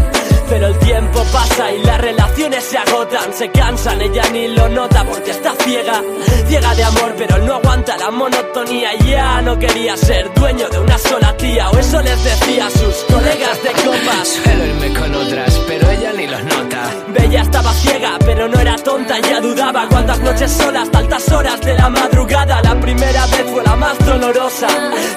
Pero 0.48 0.68
el 0.68 0.78
tiempo 0.78 1.24
pasa 1.32 1.72
y 1.72 1.82
las 1.82 2.00
relaciones 2.00 2.64
se 2.64 2.78
agotan, 2.78 3.32
se 3.32 3.50
cansan, 3.50 4.00
ella 4.00 4.22
ni 4.32 4.48
lo 4.48 4.68
nota 4.68 5.04
porque 5.04 5.32
está 5.32 5.52
ciega, 5.64 6.00
ciega 6.46 6.74
de 6.74 6.84
amor, 6.84 7.14
pero 7.18 7.38
no 7.38 7.54
aguanta 7.54 7.96
la 7.96 8.10
monotonía, 8.10 8.94
ya 9.04 9.42
no 9.42 9.58
quería 9.58 9.96
ser 9.96 10.32
dueño 10.34 10.68
de 10.68 10.78
una 10.78 10.98
sola 10.98 11.36
tía, 11.36 11.68
o 11.70 11.78
eso 11.78 12.00
les 12.00 12.22
decía 12.22 12.66
a 12.66 12.70
sus 12.70 12.94
colegas 13.12 13.62
de 13.62 13.72
copas. 13.72 14.28
Suelo 14.44 14.66
irme 14.66 14.94
con 14.94 15.14
otras, 15.14 15.60
pero 15.66 15.90
ella 15.90 16.12
ni 16.12 16.26
los 16.26 16.44
nota. 16.44 16.90
Bella 17.08 17.42
estaba 17.42 17.72
ciega, 17.72 18.16
pero 18.24 18.48
no 18.48 18.60
era 18.60 18.76
tonta, 18.76 19.18
ya 19.18 19.40
dudaba 19.40 19.86
cuántas 19.88 20.20
noches 20.20 20.52
solas, 20.52 20.84
hasta 20.84 20.98
altas 20.98 21.32
horas 21.32 21.60
de 21.60 21.74
la 21.74 21.88
madrugada, 21.88 22.62
la 22.62 22.80
primera 22.80 23.26
vez 23.26 23.44
fue 23.52 23.64
la 23.64 23.76
más 23.76 23.98
dolorosa, 24.06 24.68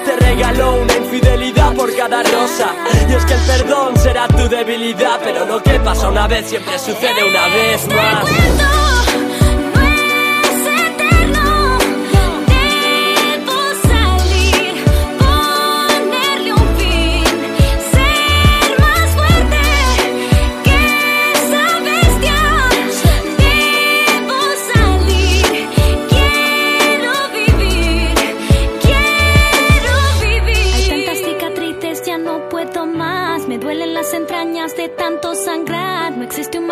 te 0.04 0.16
regaló 0.16 0.74
una 0.74 0.96
infidelidad 0.96 1.72
por 1.74 1.94
cada 1.96 2.22
rosa, 2.22 2.74
y 3.08 3.12
es 3.12 3.24
que 3.24 3.34
el 3.34 3.40
perdón 3.40 3.96
será 3.96 4.26
tu 4.28 4.48
debilidad, 4.48 5.19
pero 5.24 5.46
lo 5.46 5.62
que 5.62 5.78
pasa 5.80 6.08
una 6.08 6.26
vez 6.26 6.48
siempre 6.48 6.78
sucede 6.78 7.24
una 7.24 7.46
vez 7.48 7.88
más. 7.88 8.89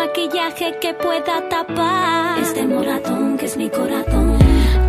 Maquillaje 0.09 0.77
que 0.79 0.93
pueda 0.93 1.47
tapar 1.49 2.39
este 2.39 2.65
moratón 2.65 3.37
que 3.37 3.45
es 3.45 3.57
mi 3.57 3.69
corazón. 3.69 4.37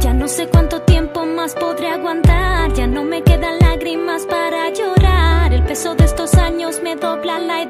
Ya 0.01 0.15
no 0.15 0.27
sé 0.29 0.49
cuánto 0.49 0.81
tiempo 0.83 1.27
más 1.27 1.55
podré 1.55 1.89
aguantar. 1.89 2.73
Ya 2.73 2.87
no 2.87 3.05
me 3.05 3.23
quedan 3.23 3.59
lágrimas 3.59 4.25
para 4.27 4.71
llorar. 4.71 5.53
El 5.53 5.63
peso 5.65 5.95
de 5.95 6.05
estos 6.05 6.35
años 6.35 6.81
me 6.83 6.97
dobla 6.97 7.39
la 7.39 7.63
edad. 7.63 7.70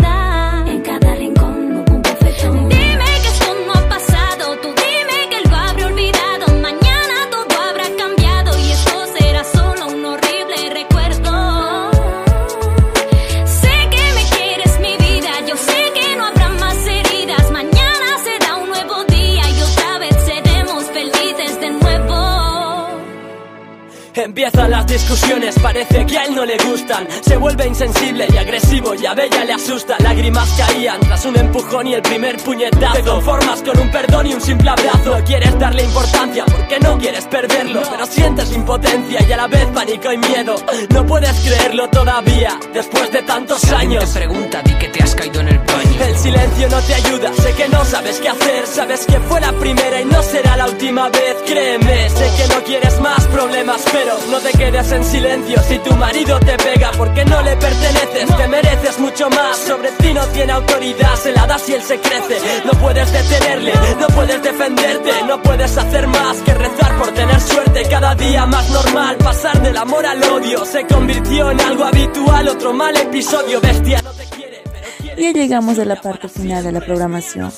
Empiezan 24.43 24.71
las 24.71 24.87
discusiones, 24.87 25.55
parece 25.59 26.07
que 26.07 26.17
a 26.17 26.25
él 26.25 26.35
no 26.35 26.47
le 26.47 26.57
gustan. 26.57 27.07
Se 27.21 27.37
vuelve 27.37 27.67
insensible 27.67 28.27
y 28.33 28.39
agresivo 28.39 28.95
y 28.95 29.05
a 29.05 29.13
Bella 29.13 29.45
le 29.45 29.53
asusta. 29.53 29.99
Lágrimas 29.99 30.49
caían 30.57 30.99
tras 31.01 31.27
un 31.27 31.37
empujón 31.37 31.87
y 31.89 31.93
el 31.93 32.01
primer 32.01 32.39
puñetazo. 32.39 32.95
Te 32.95 33.03
conformas 33.03 33.63
con 33.63 33.79
un 33.79 33.91
perdón 33.91 34.29
y 34.29 34.33
un 34.33 34.41
simple 34.41 34.71
abrazo. 34.71 35.19
Quieres 35.27 35.59
darle 35.59 35.83
importancia 35.85 36.47
porque 36.47 36.81
no 36.81 36.97
quieres 36.97 37.27
perderlo. 37.27 37.83
Pero 37.91 38.07
sientes 38.07 38.51
impotencia 38.53 39.23
y 39.29 39.31
a 39.31 39.37
la 39.37 39.47
vez 39.47 39.67
pánico 39.75 40.11
y 40.11 40.17
miedo. 40.17 40.55
No 40.89 41.05
puedes 41.05 41.39
creerlo 41.41 41.91
todavía, 41.91 42.59
después 42.73 43.13
de 43.13 43.21
tantos 43.21 43.61
Si 43.61 43.75
años. 43.75 44.11
te 44.11 44.21
pregunta, 44.21 44.63
di 44.63 44.73
que 44.73 44.89
te 44.89 45.03
has 45.03 45.15
caído 45.15 45.41
en 45.41 45.49
el 45.49 45.59
baño. 45.59 45.91
El 46.01 46.17
silencio 46.17 46.69
no 46.71 46.81
te 46.81 46.95
ayuda, 46.95 47.31
sé 47.35 47.53
que 47.53 47.69
no 47.69 47.85
sabes 47.85 48.19
qué 48.21 48.31
hacer, 48.31 48.67
sabes 48.67 49.05
que 49.05 49.21
fue 49.21 49.39
la 49.39 49.53
primera 49.53 50.01
y 50.01 50.07
no 50.07 50.23
será 50.23 50.57
la 50.57 50.67
última 50.67 51.11
vez, 51.11 51.37
créeme, 51.47 52.09
sé 52.09 52.31
que 52.39 52.55
no 52.55 52.65
quieres 52.65 52.99
más 53.01 53.27
problemas, 53.27 53.83
pero 53.93 54.17
no 54.31 54.39
te 54.39 54.53
quedes 54.53 54.93
en 54.93 55.05
silencio 55.05 55.61
si 55.63 55.79
tu 55.79 55.95
marido 55.97 56.39
te 56.41 56.57
pega 56.57 56.91
porque 56.97 57.25
no 57.25 57.43
le 57.43 57.57
perteneces, 57.57 58.37
te 58.37 58.49
mereces 58.49 58.99
mucho 58.99 59.29
más, 59.31 59.59
sobre 59.59 59.91
ti 59.93 60.13
no 60.15 60.25
tiene 60.29 60.53
autoridad, 60.53 61.15
se 61.17 61.33
la 61.33 61.47
das 61.47 61.69
y 61.69 61.75
él 61.75 61.83
se 61.83 61.99
crece, 61.99 62.39
no 62.65 62.73
puedes 62.81 63.13
detenerle, 63.13 63.73
no 63.99 64.07
puedes 64.09 64.43
defenderte, 64.43 65.11
no 65.27 65.43
puedes 65.43 65.77
hacer 65.77 66.07
más 66.07 66.37
que 66.39 66.55
rezar 66.55 66.97
por 66.99 67.11
tener 67.13 67.41
suerte, 67.41 67.83
cada 67.91 68.15
día 68.15 68.47
más 68.47 68.71
normal, 68.71 69.17
pasar 69.17 69.61
del 69.63 69.77
amor 69.77 70.07
al 70.07 70.23
odio, 70.23 70.65
se 70.65 70.87
convirtió 70.87 71.51
en 71.51 71.61
algo 71.61 71.85
habitual, 71.85 72.49
otro 72.49 72.73
mal 72.73 72.97
episodio, 72.97 73.61
bestia, 73.61 74.01
no 74.03 74.13
te 74.13 74.25
quiere, 74.27 74.63
pero 74.65 74.87
quiere. 74.99 75.23
Y 75.23 75.33
llegamos 75.33 75.79
a 75.79 75.85
la 75.85 76.01
parte 76.01 76.29
final 76.29 76.63
de 76.63 76.73
la 76.73 76.81
programación. 76.81 77.53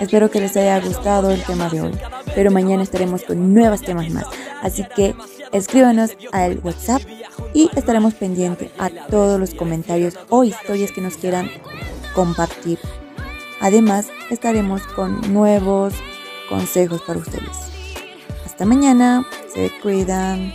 Espero 0.00 0.30
que 0.30 0.40
les 0.40 0.56
haya 0.56 0.80
gustado 0.80 1.30
el 1.30 1.42
tema 1.44 1.68
de 1.68 1.82
hoy, 1.82 1.92
pero 2.34 2.50
mañana 2.50 2.82
estaremos 2.82 3.22
con 3.22 3.54
nuevos 3.54 3.82
temas 3.82 4.10
más. 4.10 4.26
Así 4.62 4.84
que 4.96 5.14
escríbanos 5.52 6.16
al 6.32 6.58
WhatsApp 6.62 7.02
y 7.54 7.70
estaremos 7.76 8.14
pendientes 8.14 8.70
a 8.78 8.90
todos 8.90 9.38
los 9.38 9.54
comentarios 9.54 10.18
o 10.28 10.44
historias 10.44 10.92
que 10.92 11.00
nos 11.00 11.16
quieran 11.16 11.50
compartir. 12.14 12.78
Además, 13.60 14.08
estaremos 14.30 14.82
con 14.88 15.32
nuevos 15.32 15.94
consejos 16.48 17.00
para 17.02 17.20
ustedes. 17.20 17.56
Hasta 18.44 18.64
mañana, 18.64 19.26
se 19.52 19.70
cuidan. 19.82 20.52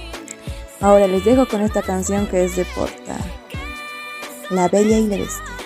Ahora 0.82 1.08
les 1.08 1.26
dejo 1.26 1.48
con 1.48 1.62
esta 1.62 1.82
canción 1.82 2.28
que 2.28 2.44
es 2.44 2.56
de 2.56 2.66
Porta, 2.66 3.18
La 4.50 4.68
Bella 4.68 5.00
y 5.00 5.08
la 5.08 5.18
Bestia. 5.18 5.57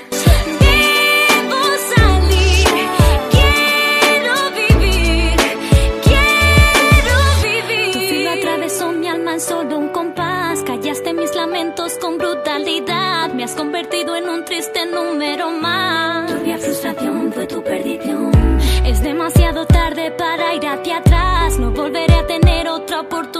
Lamentos 11.72 11.98
con 12.00 12.18
brutalidad. 12.18 13.34
Me 13.34 13.44
has 13.44 13.56
convertido 13.56 14.16
en 14.16 14.28
un 14.28 14.44
triste 14.46 14.86
número 14.86 15.52
más. 15.52 16.30
Tu 16.32 16.58
frustración 16.58 17.32
fue 17.34 17.48
tu 17.48 17.64
perdición. 17.64 18.32
Es 18.86 19.02
demasiado 19.02 19.66
tarde 19.66 20.12
para 20.12 20.54
ir 20.54 20.66
hacia 20.68 20.98
atrás. 20.98 21.58
No 21.60 21.72
volveré 21.72 22.14
a 22.14 22.28
tener 22.28 22.68
otra 22.68 23.02
oportunidad. 23.02 23.31